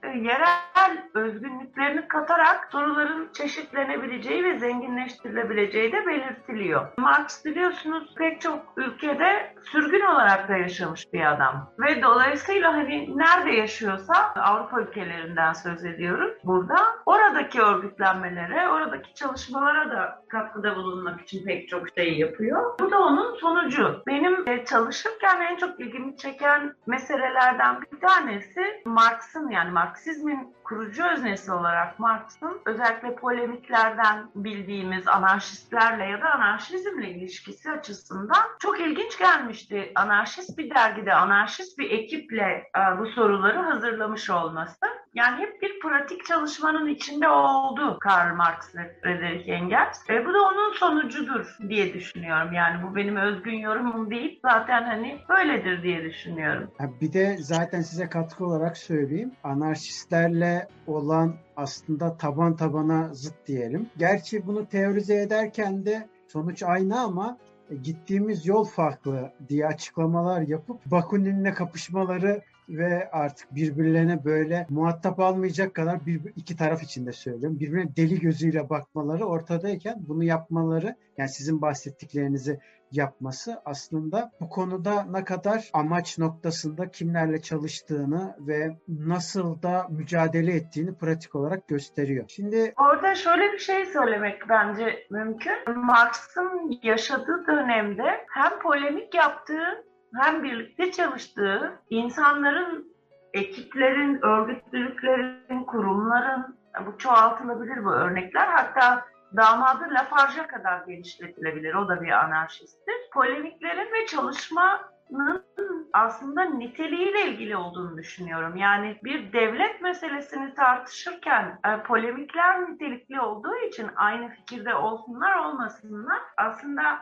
yerel 0.09 1.03
özgünlüklerini 1.15 2.09
katarak 2.09 2.69
soruların 2.73 3.31
çeşitlenebileceği 3.33 4.45
ve 4.45 4.59
zenginleştirilebileceği 4.59 5.93
de 5.93 6.07
belirtiliyor. 6.07 6.87
Marx 6.97 7.45
biliyorsunuz 7.45 8.15
pek 8.19 8.41
çok 8.41 8.59
ülkede 8.77 9.55
sürgün 9.63 10.01
olarak 10.01 10.49
da 10.49 10.57
yaşamış 10.57 11.13
bir 11.13 11.33
adam. 11.33 11.71
Ve 11.79 12.03
dolayısıyla 12.03 12.73
hani 12.73 13.19
nerede 13.19 13.51
yaşıyorsa 13.51 14.15
Avrupa 14.37 14.81
ülkelerinden 14.81 15.53
söz 15.53 15.85
ediyoruz 15.85 16.33
burada. 16.45 16.77
Oradaki 17.07 17.63
örgütlenmelere, 17.63 18.69
oradaki 18.69 19.15
çalışmalara 19.15 19.91
da 19.91 20.23
katkıda 20.29 20.77
bulunmak 20.77 21.21
için 21.21 21.45
pek 21.47 21.69
çok 21.69 21.87
şey 21.97 22.19
yapıyor. 22.19 22.79
Bu 22.81 22.91
da 22.91 22.99
onun 22.99 23.35
sonucu. 23.35 24.03
Benim 24.07 24.49
e, 24.49 24.65
çalışırken 24.65 25.41
en 25.41 25.57
çok 25.57 25.81
ilgimi 25.81 26.17
çeken 26.17 26.75
meselelerden 26.87 27.81
bir 27.83 28.01
tanesi 28.01 28.83
Marx'ın 28.85 29.51
yani 29.51 29.71
Marx 29.71 29.92
Marksizmin 29.93 30.55
kurucu 30.65 31.05
öznesi 31.05 31.53
olarak 31.53 31.99
Marx'ın 31.99 32.61
özellikle 32.67 33.15
polemiklerden 33.15 34.27
bildiğimiz 34.35 35.09
anarşistlerle 35.09 36.05
ya 36.05 36.21
da 36.21 36.31
anarşizmle 36.31 37.11
ilişkisi 37.11 37.71
açısından 37.71 38.43
çok 38.59 38.81
ilginç 38.81 39.19
gelmişti. 39.19 39.93
Anarşist 39.95 40.59
bir 40.59 40.75
dergide, 40.75 41.15
anarşist 41.15 41.79
bir 41.79 41.91
ekiple 41.91 42.71
e, 42.77 42.99
bu 42.99 43.07
soruları 43.07 43.59
hazırlamış 43.59 44.31
olması. 44.31 44.87
Yani 45.15 45.41
hep 45.41 45.63
bir 45.63 45.81
pratik 45.81 46.25
çalışmanın 46.25 46.87
içinde 46.87 47.29
oldu 47.29 47.99
Karl 48.01 48.37
Marx 48.37 48.75
ve 48.77 48.97
Friedrich 49.03 49.49
Engels. 49.49 50.11
E, 50.11 50.27
bu 50.27 50.35
da 50.35 50.43
onun 50.43 50.73
sonucudur 50.73 51.57
diye 51.69 51.95
düşünüyorum. 51.95 52.53
Yani 52.53 52.83
bu 52.83 52.97
benim 52.97 53.17
özgün 53.17 53.59
yorumum 53.59 54.11
değil. 54.11 54.41
Zaten 54.43 54.83
hani 54.83 55.19
böyledir 55.29 55.83
diye 55.83 56.05
düşünüyorum. 56.05 56.71
Bir 57.01 57.13
de 57.13 57.37
zaten 57.39 57.81
size 57.81 58.09
katkı 58.09 58.47
olarak 58.47 58.77
söyleyeyim. 58.77 59.33
Anarşistlerle 59.45 60.52
olan 60.87 61.35
aslında 61.57 62.17
taban 62.17 62.57
tabana 62.57 63.15
zıt 63.15 63.35
diyelim. 63.47 63.91
Gerçi 63.99 64.47
bunu 64.47 64.67
teorize 64.69 65.23
ederken 65.23 65.85
de 65.87 66.09
sonuç 66.29 66.63
aynı 66.63 67.01
ama 67.01 67.39
gittiğimiz 67.83 68.47
yol 68.47 68.65
farklı 68.65 69.33
diye 69.49 69.67
açıklamalar 69.67 70.41
yapıp 70.41 70.87
Bakunin'le 70.87 71.55
kapışmaları 71.55 72.43
ve 72.73 73.11
artık 73.11 73.55
birbirlerine 73.55 74.25
böyle 74.25 74.67
muhatap 74.71 75.21
almayacak 75.21 75.75
kadar 75.75 76.07
bir 76.07 76.21
iki 76.37 76.57
taraf 76.57 76.83
içinde 76.83 77.13
söylüyorum. 77.13 77.61
Birbirine 77.61 77.97
deli 77.97 78.21
gözüyle 78.21 78.71
bakmaları 78.71 79.25
ortadayken 79.25 79.95
bunu 80.09 80.25
yapmaları 80.25 80.97
yani 81.19 81.29
sizin 81.29 81.63
bahsettiklerinizi 81.63 82.61
yapması 82.93 83.63
aslında 83.65 84.33
bu 84.41 84.49
konuda 84.49 85.03
ne 85.11 85.25
kadar 85.25 85.71
amaç 85.73 86.19
noktasında 86.19 86.91
kimlerle 86.91 87.43
çalıştığını 87.43 88.37
ve 88.41 88.77
nasıl 88.89 89.63
da 89.63 89.87
mücadele 89.91 90.55
ettiğini 90.55 90.95
pratik 90.95 91.35
olarak 91.35 91.69
gösteriyor. 91.69 92.25
Şimdi 92.29 92.73
orada 92.77 93.15
şöyle 93.15 93.53
bir 93.53 93.59
şey 93.59 93.87
söylemek 93.87 94.49
bence 94.49 95.07
mümkün. 95.11 95.77
Marx'ın 95.77 96.81
yaşadığı 96.83 97.47
dönemde 97.47 98.27
hem 98.29 98.59
polemik 98.63 99.15
yaptığı 99.15 99.85
hem 100.17 100.43
birlikte 100.43 100.93
çalıştığı 100.93 101.73
insanların, 101.91 102.93
ekiplerin, 103.33 104.23
örgütlülüklerin, 104.23 105.65
kurumların, 105.65 106.59
bu 106.87 106.99
çoğaltılabilir 106.99 107.85
bu 107.85 107.93
örnekler. 107.93 108.47
Hatta 108.47 109.05
damadı 109.37 109.85
Lafarge'a 109.91 110.47
kadar 110.47 110.87
genişletilebilir. 110.87 111.75
O 111.75 111.89
da 111.89 112.03
bir 112.03 112.11
anarşisttir. 112.11 112.95
Polemiklerin 113.13 113.93
ve 113.93 114.07
çalışmanın 114.07 115.45
aslında 115.93 116.43
niteliğiyle 116.43 117.27
ilgili 117.27 117.57
olduğunu 117.57 117.97
düşünüyorum. 117.97 118.57
Yani 118.57 118.99
bir 119.05 119.33
devlet 119.33 119.81
meselesini 119.83 120.55
tartışırken 120.55 121.59
e, 121.67 121.83
polemikler 121.83 122.71
nitelikli 122.71 123.21
olduğu 123.21 123.57
için 123.57 123.91
aynı 123.97 124.29
fikirde 124.29 124.75
olsunlar 124.75 125.37
olmasınlar 125.37 126.21
aslında 126.37 126.99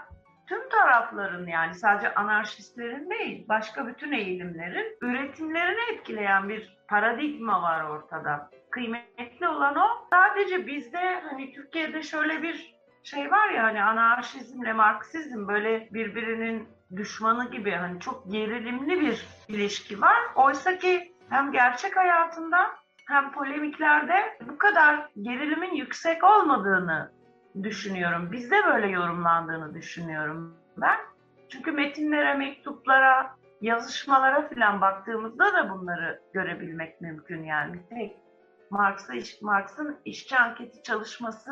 tüm 0.50 0.68
tarafların 0.68 1.46
yani 1.46 1.74
sadece 1.74 2.14
anarşistlerin 2.14 3.10
değil 3.10 3.44
başka 3.48 3.86
bütün 3.86 4.12
eğilimlerin 4.12 4.96
üretimlerini 5.02 5.80
etkileyen 5.92 6.48
bir 6.48 6.76
paradigma 6.88 7.62
var 7.62 7.84
ortada. 7.84 8.50
Kıymetli 8.70 9.48
olan 9.48 9.76
o. 9.76 9.88
Sadece 10.12 10.66
bizde 10.66 11.20
hani 11.30 11.52
Türkiye'de 11.52 12.02
şöyle 12.02 12.42
bir 12.42 12.74
şey 13.02 13.30
var 13.30 13.50
ya 13.50 13.64
hani 13.64 13.82
anarşizmle 13.82 14.72
Marksizm 14.72 15.48
böyle 15.48 15.88
birbirinin 15.90 16.68
düşmanı 16.96 17.50
gibi 17.50 17.70
hani 17.70 18.00
çok 18.00 18.32
gerilimli 18.32 19.00
bir 19.00 19.26
ilişki 19.48 20.00
var. 20.00 20.20
Oysa 20.34 20.78
ki 20.78 21.14
hem 21.28 21.52
gerçek 21.52 21.96
hayatında 21.96 22.70
hem 23.08 23.32
polemiklerde 23.32 24.38
bu 24.48 24.58
kadar 24.58 25.08
gerilimin 25.22 25.74
yüksek 25.74 26.24
olmadığını 26.24 27.19
düşünüyorum. 27.62 28.32
Bizde 28.32 28.56
böyle 28.66 28.88
yorumlandığını 28.88 29.74
düşünüyorum 29.74 30.54
ben. 30.76 30.96
Çünkü 31.48 31.72
metinlere, 31.72 32.34
mektuplara, 32.34 33.36
yazışmalara 33.60 34.48
falan 34.48 34.80
baktığımızda 34.80 35.44
da 35.44 35.70
bunları 35.70 36.20
görebilmek 36.32 37.00
mümkün 37.00 37.44
yani. 37.44 37.76
Tek 37.90 38.16
Marx'ın 38.70 39.22
Marx'ın 39.42 39.96
işçi 40.04 40.36
anketi 40.36 40.82
çalışması 40.82 41.50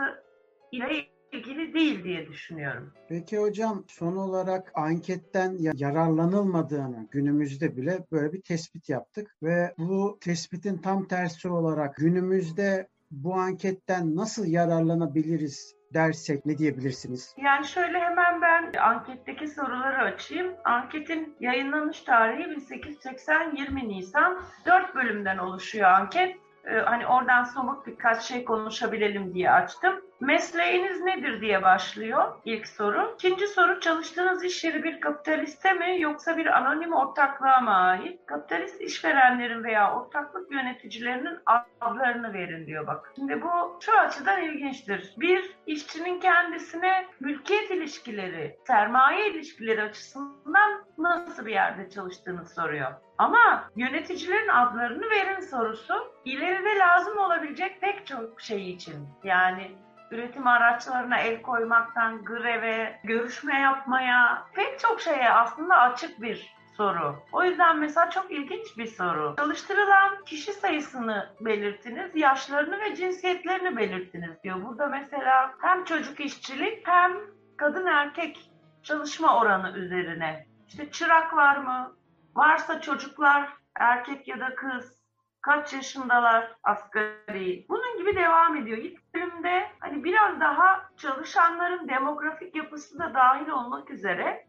ile 0.73 1.09
ilgili 1.33 1.75
değil 1.75 2.05
diye 2.05 2.27
düşünüyorum. 2.27 2.93
Peki 3.09 3.39
hocam 3.39 3.85
son 3.89 4.17
olarak 4.17 4.73
anketten 4.75 5.57
yararlanılmadığını 5.59 7.09
günümüzde 7.11 7.77
bile 7.77 8.07
böyle 8.13 8.33
bir 8.33 8.43
tespit 8.43 8.89
yaptık 8.89 9.37
ve 9.43 9.75
bu 9.79 10.19
tespitin 10.21 10.79
tam 10.79 11.09
tersi 11.09 11.49
olarak 11.49 11.97
günümüzde 11.97 12.89
bu 13.11 13.35
anketten 13.35 14.17
nasıl 14.17 14.47
yararlanabiliriz 14.47 15.78
dersek 15.95 16.47
ne 16.47 16.59
diyebilirsiniz? 16.59 17.35
Yani 17.37 17.67
şöyle 17.67 17.99
hemen 18.01 18.43
ben 18.43 18.73
anketteki 18.81 19.49
soruları 19.49 19.99
açayım. 19.99 20.55
Anketin 20.65 21.37
yayınlanış 21.41 22.01
tarihi 22.01 22.51
1880 22.51 23.57
20 23.57 23.89
Nisan. 23.89 24.41
4 24.67 24.95
bölümden 24.95 25.39
oluşuyor 25.39 25.91
anket. 25.91 26.37
Ee, 26.65 26.75
hani 26.75 27.07
oradan 27.07 27.45
somut 27.45 27.87
birkaç 27.87 28.23
şey 28.23 28.45
konuşabilelim 28.45 29.35
diye 29.35 29.51
açtım. 29.51 30.01
Mesleğiniz 30.21 31.01
nedir 31.01 31.41
diye 31.41 31.63
başlıyor 31.63 32.35
ilk 32.45 32.67
soru. 32.67 33.15
İkinci 33.15 33.47
soru 33.49 33.81
çalıştığınız 33.81 34.45
iş 34.45 34.65
yeri 34.65 34.85
bir 34.85 35.01
kapitaliste 35.01 35.73
mi 35.73 36.01
yoksa 36.01 36.37
bir 36.37 36.47
anonim 36.47 36.93
ortaklığa 36.93 37.61
mı 37.61 37.75
ait? 37.75 38.27
Kapitalist 38.27 38.81
işverenlerin 38.81 39.65
veya 39.65 39.95
ortaklık 39.95 40.53
yöneticilerinin 40.53 41.39
adlarını 41.81 42.33
verin 42.33 42.67
diyor 42.67 42.87
bak. 42.87 43.13
Şimdi 43.17 43.43
bu 43.43 43.79
şu 43.81 43.99
açıdan 43.99 44.43
ilginçtir. 44.43 45.15
Bir, 45.17 45.57
işçinin 45.67 46.21
kendisine 46.21 47.07
mülkiyet 47.21 47.71
ilişkileri, 47.71 48.57
sermaye 48.67 49.31
ilişkileri 49.31 49.83
açısından 49.83 50.85
nasıl 50.99 51.47
bir 51.47 51.53
yerde 51.53 51.91
çalıştığını 51.91 52.45
soruyor. 52.45 52.93
Ama 53.19 53.71
yöneticilerin 53.77 54.49
adlarını 54.49 55.11
verin 55.11 55.41
sorusu 55.41 55.95
ileride 56.25 56.79
lazım 56.79 57.19
olabilecek 57.19 57.81
pek 57.81 58.07
çok 58.07 58.41
şey 58.41 58.71
için. 58.71 59.09
Yani 59.25 59.71
üretim 60.11 60.47
araçlarına 60.47 61.19
el 61.19 61.43
koymaktan 61.43 62.25
greve, 62.25 63.01
görüşme 63.05 63.61
yapmaya 63.61 64.47
pek 64.55 64.79
çok 64.79 65.01
şeye 65.01 65.31
aslında 65.31 65.77
açık 65.77 66.23
bir 66.23 66.59
soru. 66.77 67.17
O 67.33 67.45
yüzden 67.45 67.79
mesela 67.79 68.11
çok 68.11 68.31
ilginç 68.31 68.79
bir 68.79 68.87
soru. 68.87 69.35
Çalıştırılan 69.39 70.25
kişi 70.25 70.53
sayısını 70.53 71.29
belirtiniz, 71.41 72.11
yaşlarını 72.15 72.81
ve 72.81 72.95
cinsiyetlerini 72.95 73.77
belirtiniz 73.77 74.43
diyor. 74.43 74.65
Burada 74.65 74.87
mesela 74.87 75.55
hem 75.61 75.85
çocuk 75.85 76.21
işçilik 76.21 76.89
hem 76.89 77.13
kadın 77.57 77.87
erkek 77.87 78.51
çalışma 78.83 79.41
oranı 79.41 79.79
üzerine. 79.79 80.47
İşte 80.69 80.91
çırak 80.91 81.37
var 81.37 81.57
mı? 81.57 81.97
Varsa 82.35 82.81
çocuklar 82.81 83.49
erkek 83.75 84.29
ya 84.29 84.41
da 84.41 84.55
kız 84.55 84.98
kaç 85.41 85.73
yaşındalar 85.73 86.57
asgari. 86.63 87.67
Bunun 87.69 87.99
gibi 87.99 88.17
devam 88.17 88.57
ediyor. 88.57 88.79
İlk 88.79 89.15
bölümde 89.15 89.67
hani 89.81 90.05
biraz 90.05 90.41
daha 90.41 90.91
çalışanların 90.97 91.89
demografik 91.89 92.57
yapısı 92.57 92.99
da 92.99 93.15
dahil 93.15 93.49
olmak 93.49 93.91
üzere 93.91 94.47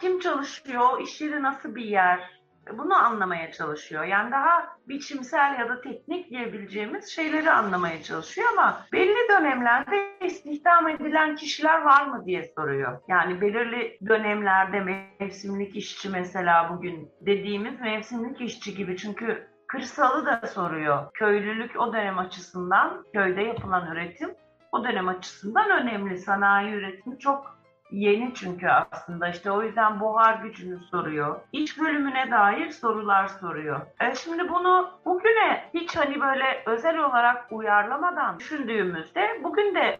kim 0.00 0.20
çalışıyor, 0.20 1.00
iş 1.00 1.20
yeri 1.20 1.42
nasıl 1.42 1.74
bir 1.74 1.84
yer 1.84 2.36
bunu 2.72 2.94
anlamaya 2.94 3.52
çalışıyor. 3.52 4.04
Yani 4.04 4.32
daha 4.32 4.78
biçimsel 4.88 5.58
ya 5.58 5.68
da 5.68 5.80
teknik 5.80 6.30
diyebileceğimiz 6.30 7.08
şeyleri 7.08 7.50
anlamaya 7.50 8.02
çalışıyor 8.02 8.48
ama 8.52 8.86
belli 8.92 9.28
dönemlerde 9.28 10.18
istihdam 10.20 10.88
edilen 10.88 11.36
kişiler 11.36 11.82
var 11.82 12.06
mı 12.06 12.22
diye 12.26 12.44
soruyor. 12.56 13.00
Yani 13.08 13.40
belirli 13.40 13.98
dönemlerde 14.08 14.80
mevsimlik 14.80 15.76
işçi 15.76 16.08
mesela 16.08 16.70
bugün 16.76 17.10
dediğimiz 17.20 17.80
mevsimlik 17.80 18.40
işçi 18.40 18.74
gibi 18.74 18.96
çünkü 18.96 19.55
kırsalı 19.68 20.26
da 20.26 20.46
soruyor. 20.46 21.12
Köylülük 21.14 21.80
o 21.80 21.92
dönem 21.92 22.18
açısından, 22.18 23.04
köyde 23.12 23.42
yapılan 23.42 23.92
üretim 23.92 24.30
o 24.72 24.84
dönem 24.84 25.08
açısından 25.08 25.70
önemli. 25.70 26.18
Sanayi 26.18 26.74
üretimi 26.74 27.18
çok 27.18 27.56
yeni 27.90 28.34
çünkü 28.34 28.68
aslında 28.68 29.28
işte 29.28 29.50
o 29.50 29.62
yüzden 29.62 30.00
buhar 30.00 30.42
gücünü 30.42 30.78
soruyor. 30.90 31.40
İş 31.52 31.80
bölümüne 31.80 32.30
dair 32.30 32.70
sorular 32.70 33.26
soruyor. 33.26 33.80
E 34.00 34.14
şimdi 34.14 34.48
bunu 34.48 34.90
bugüne 35.04 35.70
hiç 35.74 35.96
hani 35.96 36.20
böyle 36.20 36.62
özel 36.66 36.98
olarak 36.98 37.52
uyarlamadan 37.52 38.38
düşündüğümüzde 38.38 39.40
bugün 39.44 39.74
de 39.74 39.98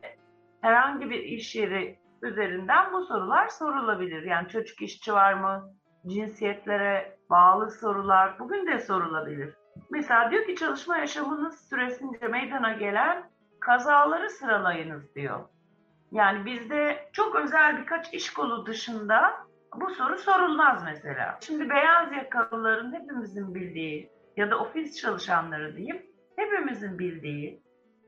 herhangi 0.60 1.10
bir 1.10 1.18
iş 1.18 1.56
yeri 1.56 1.98
üzerinden 2.22 2.92
bu 2.92 3.04
sorular 3.04 3.48
sorulabilir. 3.48 4.22
Yani 4.22 4.48
çocuk 4.48 4.82
işçi 4.82 5.12
var 5.12 5.32
mı? 5.32 5.70
Cinsiyetlere 6.06 7.15
bağlı 7.30 7.70
sorular 7.70 8.38
bugün 8.38 8.66
de 8.66 8.78
sorulabilir. 8.78 9.54
Mesela 9.90 10.30
diyor 10.30 10.46
ki 10.46 10.56
çalışma 10.56 10.98
yaşamınız 10.98 11.68
süresince 11.68 12.28
meydana 12.28 12.72
gelen 12.72 13.30
kazaları 13.60 14.30
sıralayınız 14.30 15.14
diyor. 15.14 15.40
Yani 16.12 16.44
bizde 16.44 17.10
çok 17.12 17.36
özel 17.36 17.80
birkaç 17.80 18.14
iş 18.14 18.32
kolu 18.32 18.66
dışında 18.66 19.46
bu 19.74 19.90
soru 19.90 20.18
sorulmaz 20.18 20.84
mesela. 20.84 21.38
Şimdi 21.40 21.70
beyaz 21.70 22.12
yakalıların 22.12 22.92
hepimizin 22.92 23.54
bildiği 23.54 24.10
ya 24.36 24.50
da 24.50 24.58
ofis 24.58 25.00
çalışanları 25.00 25.76
diyeyim, 25.76 26.02
hepimizin 26.36 26.98
bildiği, 26.98 27.62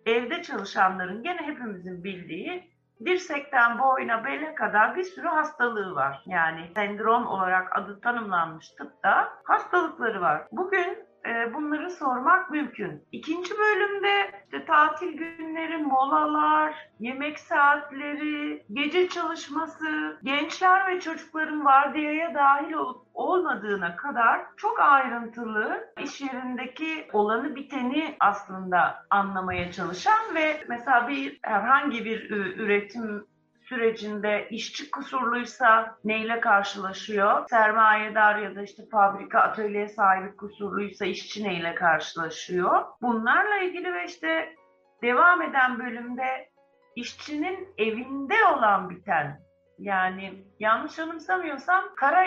evde 0.06 0.42
çalışanların 0.42 1.22
gene 1.22 1.42
hepimizin 1.42 2.04
bildiği 2.04 2.70
dirsekten 3.04 3.78
boyuna 3.78 4.24
bele 4.24 4.54
kadar 4.54 4.96
bir 4.96 5.04
sürü 5.04 5.28
hastalığı 5.28 5.94
var. 5.94 6.22
Yani 6.26 6.70
sendrom 6.74 7.26
olarak 7.26 7.78
adı 7.78 8.00
tanımlanmış 8.00 8.70
tıpta 8.70 9.28
hastalıkları 9.44 10.20
var. 10.20 10.42
Bugün 10.52 11.07
bunları 11.54 11.90
sormak 11.90 12.50
mümkün. 12.50 13.02
İkinci 13.12 13.50
bölümde 13.58 14.30
işte 14.44 14.64
tatil 14.64 15.12
günleri, 15.12 15.76
molalar, 15.76 16.74
yemek 17.00 17.38
saatleri, 17.38 18.64
gece 18.72 19.08
çalışması, 19.08 20.18
gençler 20.22 20.86
ve 20.86 21.00
çocukların 21.00 21.64
vardiyaya 21.64 22.34
dahil 22.34 22.72
olup 22.72 23.06
olmadığına 23.14 23.96
kadar 23.96 24.40
çok 24.56 24.80
ayrıntılı 24.80 25.88
iş 26.02 26.20
yerindeki 26.20 27.08
olanı 27.12 27.56
biteni 27.56 28.16
aslında 28.20 29.06
anlamaya 29.10 29.72
çalışan 29.72 30.34
ve 30.34 30.64
mesela 30.68 31.08
bir 31.08 31.38
herhangi 31.42 32.04
bir 32.04 32.30
üretim 32.30 33.26
sürecinde 33.68 34.48
işçi 34.50 34.90
kusurluysa 34.90 35.98
neyle 36.04 36.40
karşılaşıyor? 36.40 37.48
Sermayedar 37.50 38.38
ya 38.38 38.56
da 38.56 38.62
işte 38.62 38.82
fabrika, 38.92 39.40
atölye 39.40 39.88
sahibi 39.88 40.36
kusurluysa 40.36 41.06
işçi 41.06 41.44
neyle 41.44 41.74
karşılaşıyor? 41.74 42.84
Bunlarla 43.02 43.58
ilgili 43.58 43.94
ve 43.94 44.04
işte 44.04 44.54
devam 45.02 45.42
eden 45.42 45.78
bölümde 45.78 46.50
işçinin 46.96 47.68
evinde 47.78 48.34
olan 48.56 48.90
biten 48.90 49.40
yani 49.78 50.44
yanlış 50.60 50.98
anımsamıyorsam 50.98 51.84
kara 51.96 52.24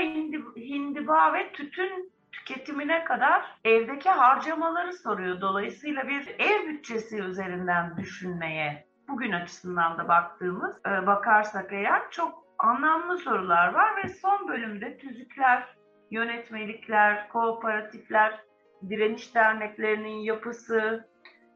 hindiba 0.56 1.34
ve 1.34 1.52
tütün 1.52 2.12
tüketimine 2.32 3.04
kadar 3.04 3.46
evdeki 3.66 4.10
harcamaları 4.10 4.94
soruyor. 4.94 5.42
Dolayısıyla 5.42 6.08
bir 6.08 6.28
ev 6.40 6.68
bütçesi 6.68 7.22
üzerinden 7.22 7.98
düşünmeye 7.98 8.91
bugün 9.12 9.32
açısından 9.32 9.98
da 9.98 10.08
baktığımız 10.08 10.76
e, 10.86 11.08
bakarsak 11.08 11.74
eğer 11.74 12.02
çok 12.12 12.46
anlamlı 12.58 13.18
sorular 13.18 13.74
var 13.74 14.04
ve 14.04 14.10
son 14.10 14.48
bölümde 14.48 14.98
tüzükler, 14.98 15.76
yönetmelikler, 16.12 17.30
kooperatifler, 17.30 18.40
direniş 18.90 19.36
derneklerinin 19.36 20.18
yapısı 20.20 21.08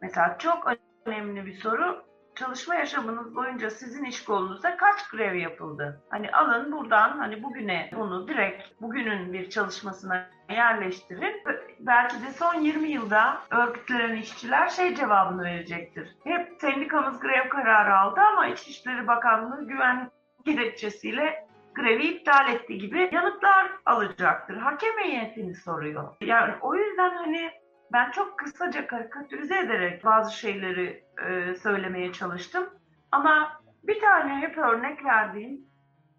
mesela 0.02 0.38
çok 0.38 0.72
önemli 1.06 1.46
bir 1.46 1.54
soru 1.54 2.06
çalışma 2.36 2.76
yaşamınız 2.76 3.36
boyunca 3.36 3.70
sizin 3.70 4.04
iş 4.04 4.24
kolunuzda 4.24 4.78
kaç 4.78 5.10
grev 5.10 5.36
yapıldı? 5.36 6.02
Hani 6.10 6.32
alın 6.32 6.72
buradan 6.72 7.18
hani 7.18 7.44
bugüne 7.44 7.90
bunu 7.96 8.28
direkt 8.28 8.82
bugünün 8.82 9.34
bir 9.34 9.50
çalışmasına 9.50 10.30
yerleştirin. 10.50 11.44
Belki 11.80 12.16
de 12.16 12.32
son 12.32 12.54
20 12.54 12.90
yılda 12.90 13.42
örgütlenen 13.52 14.16
işçiler 14.16 14.70
şey 14.70 14.96
cevabını 14.96 15.44
verecektir. 15.44 16.16
Hep 16.24 16.54
sendikamız 16.62 17.20
grev 17.20 17.50
kararı 17.50 17.98
aldı 18.00 18.22
ama 18.22 18.48
İçişleri 18.48 19.08
Bakanlığı 19.08 19.68
güven 19.68 20.12
gerekçesiyle 20.46 21.48
grevi 21.76 22.06
iptal 22.06 22.50
etti 22.50 22.78
gibi 22.78 23.10
yanıtlar 23.12 23.72
alacaktır. 23.86 24.58
Hakem 24.58 24.98
heyetini 24.98 25.56
soruyor. 25.56 26.16
Yani 26.22 26.54
o 26.62 26.76
yüzden 26.76 27.16
hani 27.16 27.52
ben 27.96 28.12
çok 28.12 28.40
kısaca 28.40 28.88
karikatürize 28.88 29.60
ederek 29.60 30.06
bazı 30.06 30.38
şeyleri 30.38 31.04
e, 31.28 31.56
söylemeye 31.56 32.12
çalıştım. 32.12 32.70
Ama 33.12 33.62
bir 33.84 34.02
tane 34.02 34.36
hep 34.36 34.58
örnek 34.58 35.06
verdiğim 35.06 35.62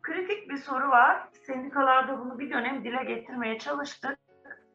kritik 0.02 0.50
bir 0.50 0.56
soru 0.56 0.88
var. 0.88 1.28
Sendikalarda 1.46 2.18
bunu 2.18 2.38
bir 2.38 2.50
dönem 2.50 2.84
dile 2.84 3.04
getirmeye 3.04 3.58
çalıştık. 3.58 4.18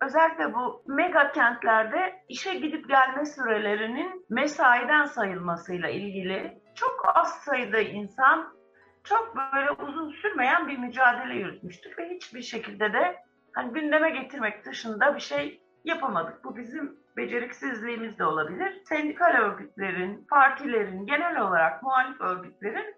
Özellikle 0.01 0.53
bu 0.53 0.83
mega 0.87 1.31
kentlerde 1.31 2.23
işe 2.29 2.53
gidip 2.53 2.89
gelme 2.89 3.25
sürelerinin 3.25 4.25
mesaiden 4.29 5.05
sayılmasıyla 5.05 5.89
ilgili 5.89 6.61
çok 6.75 7.01
az 7.15 7.43
sayıda 7.43 7.79
insan 7.79 8.53
çok 9.03 9.35
böyle 9.35 9.71
uzun 9.71 10.11
sürmeyen 10.11 10.67
bir 10.67 10.77
mücadele 10.77 11.33
yürütmüştük 11.33 11.99
ve 11.99 12.09
hiçbir 12.09 12.41
şekilde 12.41 12.93
de 12.93 13.15
hani 13.53 13.73
gündeme 13.73 14.09
getirmek 14.09 14.65
dışında 14.65 15.15
bir 15.15 15.19
şey 15.21 15.61
yapamadık. 15.85 16.43
Bu 16.43 16.55
bizim 16.57 16.97
beceriksizliğimiz 17.17 18.19
de 18.19 18.25
olabilir. 18.25 18.81
Sendikal 18.85 19.33
örgütlerin, 19.41 20.25
partilerin, 20.29 21.05
genel 21.05 21.41
olarak 21.41 21.83
muhalif 21.83 22.21
örgütlerin 22.21 22.95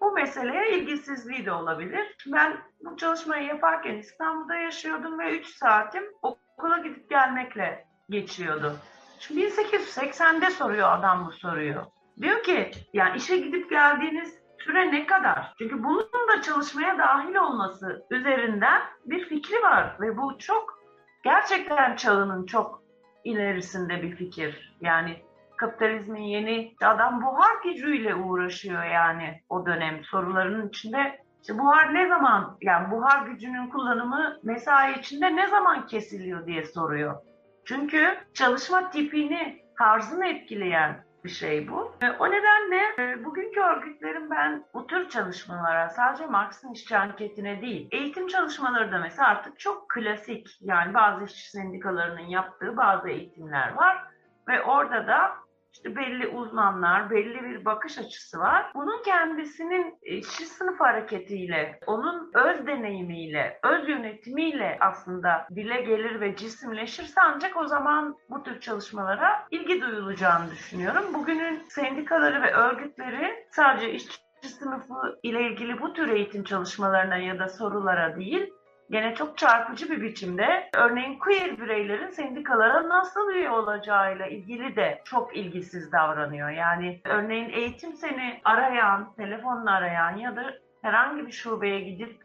bu 0.00 0.12
meseleye 0.12 0.78
ilgisizliği 0.78 1.46
de 1.46 1.52
olabilir. 1.52 2.16
Ben 2.26 2.56
bu 2.84 2.96
çalışmayı 2.96 3.46
yaparken 3.46 3.96
İstanbul'da 3.96 4.54
yaşıyordum 4.54 5.18
ve 5.18 5.38
3 5.38 5.46
saatim 5.46 6.04
okula 6.22 6.78
gidip 6.78 7.10
gelmekle 7.10 7.86
geçiyordu. 8.10 8.76
Şimdi 9.18 9.40
1880'de 9.40 10.50
soruyor 10.50 10.92
adam 10.92 11.26
bu 11.26 11.32
soruyu. 11.32 11.82
Diyor 12.20 12.42
ki 12.42 12.70
yani 12.92 13.16
işe 13.16 13.36
gidip 13.36 13.70
geldiğiniz 13.70 14.34
süre 14.58 14.92
ne 14.92 15.06
kadar? 15.06 15.54
Çünkü 15.58 15.84
bunun 15.84 16.28
da 16.28 16.42
çalışmaya 16.42 16.98
dahil 16.98 17.34
olması 17.34 18.06
üzerinden 18.10 18.82
bir 19.04 19.28
fikri 19.28 19.62
var 19.62 19.96
ve 20.00 20.16
bu 20.16 20.38
çok 20.38 20.78
gerçekten 21.22 21.96
çağının 21.96 22.46
çok 22.46 22.82
ilerisinde 23.24 24.02
bir 24.02 24.16
fikir. 24.16 24.76
Yani 24.80 25.16
kapitalizmin 25.56 26.22
yeni 26.22 26.74
adam 26.82 27.22
buhar 27.22 27.62
gücüyle 27.64 28.14
uğraşıyor 28.14 28.84
yani 28.84 29.42
o 29.48 29.66
dönem 29.66 30.04
sorularının 30.04 30.68
içinde 30.68 31.20
işte 31.40 31.58
buhar 31.58 31.94
ne 31.94 32.08
zaman 32.08 32.58
yani 32.60 32.90
buhar 32.90 33.26
gücünün 33.26 33.70
kullanımı 33.70 34.38
mesai 34.42 34.98
içinde 34.98 35.36
ne 35.36 35.48
zaman 35.48 35.86
kesiliyor 35.86 36.46
diye 36.46 36.64
soruyor. 36.64 37.16
Çünkü 37.64 38.18
çalışma 38.34 38.90
tipini, 38.90 39.62
tarzını 39.78 40.26
etkileyen 40.26 41.05
bir 41.24 41.30
şey 41.30 41.68
bu. 41.68 41.92
E, 42.02 42.10
o 42.10 42.30
nedenle 42.30 42.82
e, 42.98 43.24
bugünkü 43.24 43.60
örgütlerin 43.60 44.30
ben 44.30 44.64
bu 44.74 44.86
tür 44.86 45.08
çalışmalara 45.08 45.88
sadece 45.88 46.26
Marx'ın 46.26 46.72
işçi 46.72 46.98
anketine 46.98 47.62
değil, 47.62 47.88
eğitim 47.92 48.28
çalışmaları 48.28 48.92
da 48.92 48.98
mesela 48.98 49.28
artık 49.28 49.58
çok 49.58 49.88
klasik. 49.88 50.58
Yani 50.60 50.94
bazı 50.94 51.24
işçi 51.24 51.50
sendikalarının 51.50 52.26
yaptığı 52.26 52.76
bazı 52.76 53.08
eğitimler 53.08 53.74
var 53.74 54.04
ve 54.48 54.62
orada 54.62 55.06
da 55.06 55.45
işte 55.76 55.96
belli 55.96 56.26
uzmanlar, 56.28 57.10
belli 57.10 57.42
bir 57.44 57.64
bakış 57.64 57.98
açısı 57.98 58.38
var. 58.38 58.70
Bunun 58.74 59.02
kendisinin 59.02 59.98
işçi 60.02 60.46
sınıf 60.46 60.80
hareketiyle, 60.80 61.80
onun 61.86 62.30
öz 62.34 62.66
deneyimiyle, 62.66 63.60
öz 63.62 63.88
yönetimiyle 63.88 64.76
aslında 64.80 65.46
dile 65.54 65.82
gelir 65.82 66.20
ve 66.20 66.36
cisimleşirse 66.36 67.20
ancak 67.20 67.56
o 67.56 67.66
zaman 67.66 68.16
bu 68.30 68.42
tür 68.42 68.60
çalışmalara 68.60 69.46
ilgi 69.50 69.80
duyulacağını 69.80 70.50
düşünüyorum. 70.50 71.04
Bugünün 71.14 71.62
sendikaları 71.68 72.42
ve 72.42 72.52
örgütleri 72.52 73.46
sadece 73.50 73.92
işçi 73.92 74.18
sınıfı 74.42 75.18
ile 75.22 75.42
ilgili 75.42 75.80
bu 75.80 75.92
tür 75.92 76.08
eğitim 76.08 76.44
çalışmalarına 76.44 77.16
ya 77.16 77.38
da 77.38 77.48
sorulara 77.48 78.16
değil, 78.16 78.52
gene 78.90 79.14
çok 79.14 79.38
çarpıcı 79.38 79.90
bir 79.90 80.02
biçimde 80.02 80.70
örneğin 80.74 81.18
queer 81.18 81.58
bireylerin 81.60 82.10
sendikalara 82.10 82.88
nasıl 82.88 83.30
üye 83.30 83.50
olacağıyla 83.50 84.26
ilgili 84.26 84.76
de 84.76 85.02
çok 85.04 85.36
ilgisiz 85.36 85.92
davranıyor. 85.92 86.50
Yani 86.50 87.00
örneğin 87.04 87.50
eğitim 87.50 87.92
seni 87.92 88.40
arayan, 88.44 89.12
telefonla 89.16 89.72
arayan 89.72 90.16
ya 90.16 90.36
da 90.36 90.54
herhangi 90.82 91.26
bir 91.26 91.32
şubeye 91.32 91.80
gidip 91.80 92.16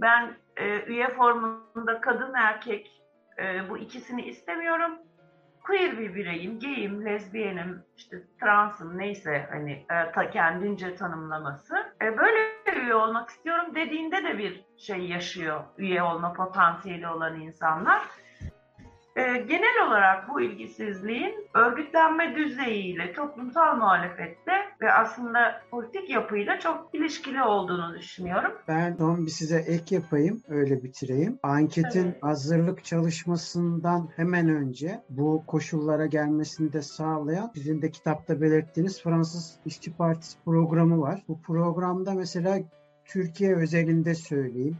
ben 0.00 0.34
e, 0.56 0.84
üye 0.84 1.08
formunda 1.08 2.00
kadın 2.00 2.34
erkek 2.34 3.02
e, 3.38 3.70
bu 3.70 3.78
ikisini 3.78 4.22
istemiyorum. 4.22 4.98
Queer 5.62 5.98
bir 5.98 6.14
bireyim, 6.14 6.60
gayim, 6.60 7.04
lezbiyenim, 7.04 7.82
işte 7.96 8.22
transım 8.40 8.98
neyse 8.98 9.48
hani 9.50 9.72
e, 9.72 10.12
ta 10.12 10.30
kendince 10.30 10.96
tanımlaması. 10.96 11.74
E, 12.02 12.18
böyle 12.18 12.38
üye 12.82 12.94
olmak 12.94 13.30
istiyorum 13.30 13.74
dediğinde 13.74 14.24
de 14.24 14.38
bir 14.38 14.64
şey 14.78 14.98
yaşıyor 14.98 15.60
üye 15.78 16.02
olma 16.02 16.32
potansiyeli 16.32 17.08
olan 17.08 17.40
insanlar. 17.40 18.02
E, 19.16 19.22
genel 19.22 19.86
olarak 19.88 20.28
bu 20.28 20.40
ilgisizliğin 20.40 21.48
örgütlenme 21.54 22.36
düzeyiyle 22.36 23.12
toplumsal 23.12 23.76
muhalefette 23.76 24.52
ve 24.80 24.92
aslında 24.92 25.62
politik 25.70 26.10
yapıyla 26.10 26.60
çok 26.60 26.90
ilişkili 26.92 27.42
olduğunu 27.42 27.98
düşünüyorum. 27.98 28.52
Ben 28.68 28.96
son 28.96 29.26
bir 29.26 29.30
size 29.30 29.58
ek 29.58 29.94
yapayım, 29.94 30.42
öyle 30.48 30.82
bitireyim. 30.82 31.38
Anketin 31.42 32.04
evet. 32.04 32.22
hazırlık 32.22 32.84
çalışmasından 32.84 34.08
hemen 34.16 34.48
önce 34.48 35.00
bu 35.08 35.44
koşullara 35.46 36.06
gelmesini 36.06 36.72
de 36.72 36.82
sağlayan 36.82 37.50
sizin 37.54 37.82
de 37.82 37.90
kitapta 37.90 38.40
belirttiğiniz 38.40 39.02
Fransız 39.02 39.58
İşçi 39.64 39.96
Partisi 39.96 40.38
programı 40.44 41.00
var. 41.00 41.22
Bu 41.28 41.42
programda 41.42 42.14
mesela 42.14 42.58
Türkiye 43.04 43.56
özelinde 43.56 44.14
söyleyeyim. 44.14 44.78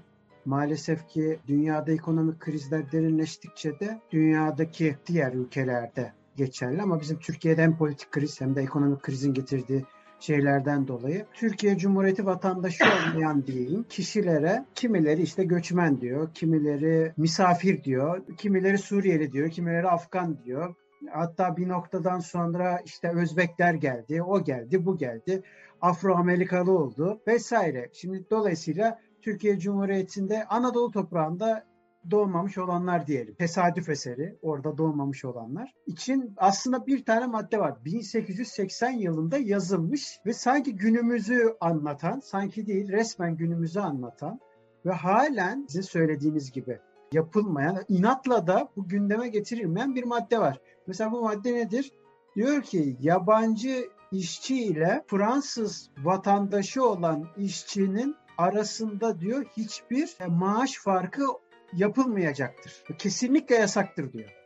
Maalesef 0.50 1.08
ki 1.08 1.38
dünyada 1.46 1.92
ekonomik 1.92 2.40
krizler 2.40 2.92
derinleştikçe 2.92 3.80
de 3.80 4.00
dünyadaki 4.10 4.96
diğer 5.06 5.32
ülkelerde 5.32 6.12
geçerli 6.36 6.82
ama 6.82 7.00
bizim 7.00 7.18
Türkiye'de 7.18 7.62
hem 7.62 7.76
politik 7.76 8.10
kriz 8.10 8.40
hem 8.40 8.54
de 8.54 8.62
ekonomik 8.62 9.02
krizin 9.02 9.34
getirdiği 9.34 9.84
şeylerden 10.20 10.88
dolayı 10.88 11.26
Türkiye 11.34 11.78
Cumhuriyeti 11.78 12.26
vatandaşı 12.26 12.84
olmayan 12.84 13.46
diyeyim 13.46 13.84
kişilere 13.88 14.64
kimileri 14.74 15.22
işte 15.22 15.44
göçmen 15.44 16.00
diyor, 16.00 16.34
kimileri 16.34 17.12
misafir 17.16 17.84
diyor, 17.84 18.22
kimileri 18.36 18.78
Suriyeli 18.78 19.32
diyor, 19.32 19.50
kimileri 19.50 19.88
Afgan 19.88 20.38
diyor. 20.44 20.74
Hatta 21.10 21.56
bir 21.56 21.68
noktadan 21.68 22.20
sonra 22.20 22.80
işte 22.84 23.08
Özbekler 23.08 23.74
geldi, 23.74 24.22
o 24.22 24.44
geldi, 24.44 24.86
bu 24.86 24.98
geldi. 24.98 25.42
Afro-Amerikalı 25.80 26.72
oldu 26.78 27.20
vesaire. 27.26 27.88
Şimdi 27.92 28.24
dolayısıyla 28.30 28.98
Türkiye 29.22 29.58
Cumhuriyeti'nde 29.58 30.44
Anadolu 30.44 30.90
toprağında 30.90 31.64
doğmamış 32.10 32.58
olanlar 32.58 33.06
diyelim. 33.06 33.34
Tesadüf 33.34 33.88
eseri 33.88 34.38
orada 34.42 34.78
doğmamış 34.78 35.24
olanlar 35.24 35.74
için 35.86 36.34
aslında 36.36 36.86
bir 36.86 37.04
tane 37.04 37.26
madde 37.26 37.58
var. 37.58 37.84
1880 37.84 38.90
yılında 38.90 39.38
yazılmış 39.38 40.20
ve 40.26 40.32
sanki 40.32 40.76
günümüzü 40.76 41.56
anlatan, 41.60 42.20
sanki 42.20 42.66
değil 42.66 42.92
resmen 42.92 43.36
günümüzü 43.36 43.80
anlatan 43.80 44.40
ve 44.86 44.92
halen 44.92 45.66
sizin 45.68 45.80
söylediğiniz 45.80 46.52
gibi 46.52 46.78
yapılmayan, 47.12 47.84
inatla 47.88 48.46
da 48.46 48.68
bu 48.76 48.88
gündeme 48.88 49.28
getirilmeyen 49.28 49.94
bir 49.94 50.04
madde 50.04 50.38
var. 50.38 50.60
Mesela 50.86 51.12
bu 51.12 51.22
madde 51.22 51.54
nedir? 51.54 51.92
Diyor 52.36 52.62
ki 52.62 52.96
yabancı 53.00 53.88
işçi 54.12 54.64
ile 54.64 55.04
Fransız 55.06 55.90
vatandaşı 56.04 56.84
olan 56.84 57.26
işçinin 57.36 58.16
arasında 58.40 59.20
diyor 59.20 59.44
hiçbir 59.56 60.16
maaş 60.28 60.78
farkı 60.78 61.26
yapılmayacaktır. 61.72 62.72
Kesinlikle 62.98 63.54
yasaktır 63.54 64.12
diyor. 64.12 64.39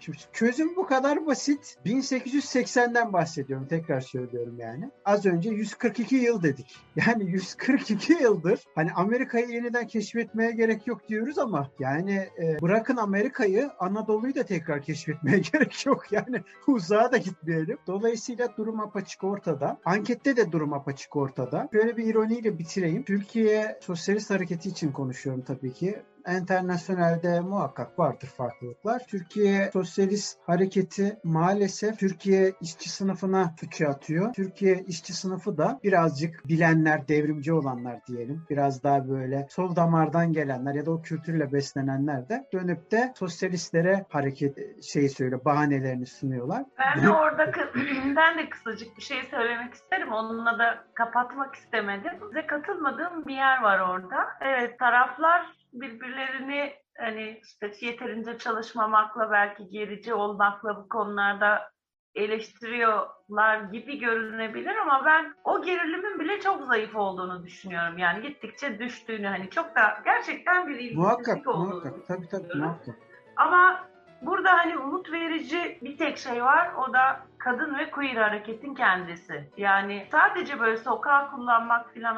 Şimdi 0.00 0.18
çözüm 0.32 0.76
bu 0.76 0.86
kadar 0.86 1.26
basit. 1.26 1.76
1880'den 1.86 3.12
bahsediyorum 3.12 3.66
tekrar 3.66 4.00
söylüyorum 4.00 4.58
yani. 4.58 4.90
Az 5.04 5.26
önce 5.26 5.50
142 5.50 6.16
yıl 6.16 6.42
dedik. 6.42 6.76
Yani 7.06 7.30
142 7.30 8.12
yıldır 8.12 8.64
hani 8.74 8.92
Amerika'yı 8.92 9.48
yeniden 9.48 9.86
keşfetmeye 9.86 10.50
gerek 10.50 10.86
yok 10.86 11.08
diyoruz 11.08 11.38
ama 11.38 11.70
yani 11.78 12.28
e, 12.42 12.62
bırakın 12.62 12.96
Amerika'yı 12.96 13.70
Anadolu'yu 13.78 14.34
da 14.34 14.42
tekrar 14.42 14.82
keşfetmeye 14.82 15.38
gerek 15.52 15.86
yok. 15.86 16.12
Yani 16.12 16.42
uzağa 16.66 17.12
da 17.12 17.16
gitmeyelim. 17.16 17.78
Dolayısıyla 17.86 18.56
durum 18.56 18.80
apaçık 18.80 19.24
ortada. 19.24 19.78
Ankette 19.84 20.36
de 20.36 20.52
durum 20.52 20.72
apaçık 20.72 21.16
ortada. 21.16 21.68
Böyle 21.72 21.96
bir 21.96 22.04
ironiyle 22.04 22.58
bitireyim. 22.58 23.04
Türkiye 23.04 23.78
Sosyalist 23.82 24.30
Hareketi 24.30 24.68
için 24.68 24.92
konuşuyorum 24.92 25.42
tabii 25.42 25.72
ki 25.72 26.02
enternasyonelde 26.28 27.40
muhakkak 27.40 27.98
vardır 27.98 28.26
farklılıklar. 28.26 29.06
Türkiye 29.06 29.70
Sosyalist 29.72 30.38
Hareketi 30.46 31.18
maalesef 31.24 31.98
Türkiye 31.98 32.52
işçi 32.60 32.90
sınıfına 32.90 33.54
suçu 33.60 33.88
atıyor. 33.88 34.32
Türkiye 34.32 34.84
işçi 34.86 35.12
sınıfı 35.12 35.58
da 35.58 35.80
birazcık 35.84 36.48
bilenler, 36.48 37.08
devrimci 37.08 37.52
olanlar 37.52 38.06
diyelim. 38.06 38.46
Biraz 38.50 38.82
daha 38.82 39.08
böyle 39.08 39.46
sol 39.50 39.76
damardan 39.76 40.32
gelenler 40.32 40.74
ya 40.74 40.86
da 40.86 40.90
o 40.90 41.02
kültürle 41.02 41.52
beslenenler 41.52 42.28
de 42.28 42.48
dönüp 42.52 42.90
de 42.90 43.12
sosyalistlere 43.16 44.06
hareket 44.08 44.84
şey 44.84 45.08
söyle 45.08 45.44
bahanelerini 45.44 46.06
sunuyorlar. 46.06 46.64
Ben 46.78 47.02
de 47.02 47.10
orada 47.10 47.52
ben 48.16 48.38
de 48.38 48.48
kısacık 48.50 48.96
bir 48.96 49.02
şey 49.02 49.22
söylemek 49.30 49.74
isterim. 49.74 50.12
Onunla 50.12 50.58
da 50.58 50.84
kapatmak 50.94 51.54
istemedim. 51.54 52.12
Size 52.26 52.46
katılmadığım 52.46 53.26
bir 53.26 53.34
yer 53.34 53.62
var 53.62 53.80
orada. 53.80 54.26
Evet 54.40 54.78
taraflar 54.78 55.57
birbirlerini 55.72 56.74
hani 56.98 57.40
işte 57.44 57.72
yeterince 57.86 58.38
çalışmamakla 58.38 59.30
belki 59.30 59.68
gerici 59.70 60.14
olmakla 60.14 60.76
bu 60.76 60.88
konularda 60.88 61.70
eleştiriyorlar 62.14 63.60
gibi 63.60 63.98
görünebilir 63.98 64.76
ama 64.76 65.02
ben 65.04 65.34
o 65.44 65.62
gerilimin 65.62 66.20
bile 66.20 66.40
çok 66.40 66.66
zayıf 66.66 66.96
olduğunu 66.96 67.44
düşünüyorum. 67.44 67.98
Yani 67.98 68.22
gittikçe 68.22 68.78
düştüğünü 68.78 69.26
hani 69.26 69.50
çok 69.50 69.76
da 69.76 70.00
gerçekten 70.04 70.68
bir 70.68 70.74
ilgisizlik 70.74 70.98
muhakkak, 70.98 71.46
olduğunu 71.46 71.68
muhakkak, 71.68 72.06
tabii, 72.08 72.28
tabii, 72.28 72.58
muhakkak. 72.58 72.94
Ama 73.36 73.88
burada 74.22 74.52
hani 74.52 74.78
umut 74.78 75.12
verici 75.12 75.78
bir 75.82 75.98
tek 75.98 76.18
şey 76.18 76.44
var 76.44 76.72
o 76.74 76.92
da 76.92 77.20
kadın 77.38 77.78
ve 77.78 77.90
queer 77.90 78.16
hareketin 78.16 78.74
kendisi. 78.74 79.50
Yani 79.56 80.06
sadece 80.10 80.60
böyle 80.60 80.76
sokağa 80.76 81.30
kullanmak 81.30 81.94
filan 81.94 82.16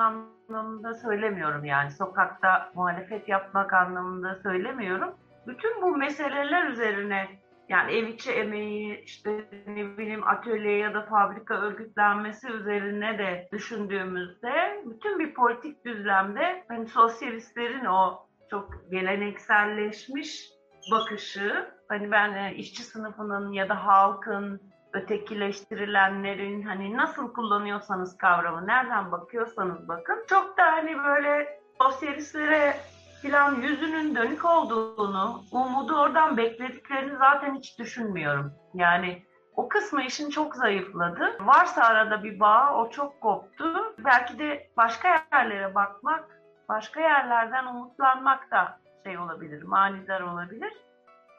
anlamında 0.50 0.94
söylemiyorum 0.94 1.64
yani 1.64 1.90
sokakta 1.90 2.70
muhalefet 2.74 3.28
yapmak 3.28 3.72
anlamında 3.72 4.34
söylemiyorum. 4.42 5.14
Bütün 5.46 5.82
bu 5.82 5.96
meseleler 5.96 6.66
üzerine 6.66 7.28
yani 7.68 7.92
ev 7.92 8.06
içi 8.06 8.32
emeği, 8.32 9.02
işte 9.04 9.44
ne 9.66 9.98
bileyim 9.98 10.28
atölye 10.28 10.78
ya 10.78 10.94
da 10.94 11.02
fabrika 11.02 11.54
örgütlenmesi 11.54 12.48
üzerine 12.48 13.18
de 13.18 13.48
düşündüğümüzde 13.52 14.82
bütün 14.86 15.18
bir 15.18 15.34
politik 15.34 15.84
düzlemde 15.84 16.64
hani 16.68 16.86
sosyalistlerin 16.86 17.84
o 17.84 18.26
çok 18.50 18.90
gelenekselleşmiş 18.90 20.50
bakışı 20.92 21.66
hani 21.88 22.10
ben 22.10 22.34
e, 22.34 22.54
işçi 22.54 22.82
sınıfının 22.82 23.52
ya 23.52 23.68
da 23.68 23.86
halkın 23.86 24.69
ötekileştirilenlerin 24.92 26.62
hani 26.62 26.96
nasıl 26.96 27.33
kullanıyorsanız 27.33 28.16
kavramı, 28.16 28.66
nereden 28.66 29.12
bakıyorsanız 29.12 29.88
bakın 29.88 30.24
çok 30.29 30.59
da 30.59 30.72
hani 30.72 31.05
böyle 31.05 31.61
sosyelistlere 31.81 32.76
filan 33.22 33.55
yüzünün 33.55 34.14
dönük 34.16 34.44
olduğunu, 34.44 35.42
umudu 35.53 36.00
oradan 36.00 36.37
beklediklerini 36.37 37.16
zaten 37.16 37.55
hiç 37.55 37.79
düşünmüyorum. 37.79 38.53
Yani 38.74 39.22
o 39.57 39.68
kısmı 39.68 40.03
işin 40.03 40.31
çok 40.31 40.57
zayıfladı. 40.57 41.37
Varsa 41.40 41.85
arada 41.85 42.24
bir 42.24 42.40
bağ, 42.40 42.74
o 42.74 42.90
çok 42.90 43.20
koptu. 43.20 43.94
Belki 44.05 44.38
de 44.38 44.70
başka 44.76 45.24
yerlere 45.33 45.74
bakmak, 45.74 46.40
başka 46.68 47.00
yerlerden 47.00 47.66
umutlanmak 47.66 48.50
da 48.50 48.81
şey 49.05 49.18
olabilir, 49.18 49.62
manidar 49.62 50.20
olabilir. 50.20 50.72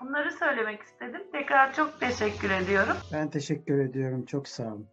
Bunları 0.02 0.32
söylemek 0.32 0.82
istedim. 0.82 1.22
Tekrar 1.32 1.74
çok 1.74 2.00
teşekkür 2.00 2.50
ediyorum. 2.52 2.98
Ben 3.14 3.30
teşekkür 3.30 3.80
ediyorum. 3.80 4.26
Çok 4.26 4.48
sağ 4.48 4.64
olun. 4.64 4.88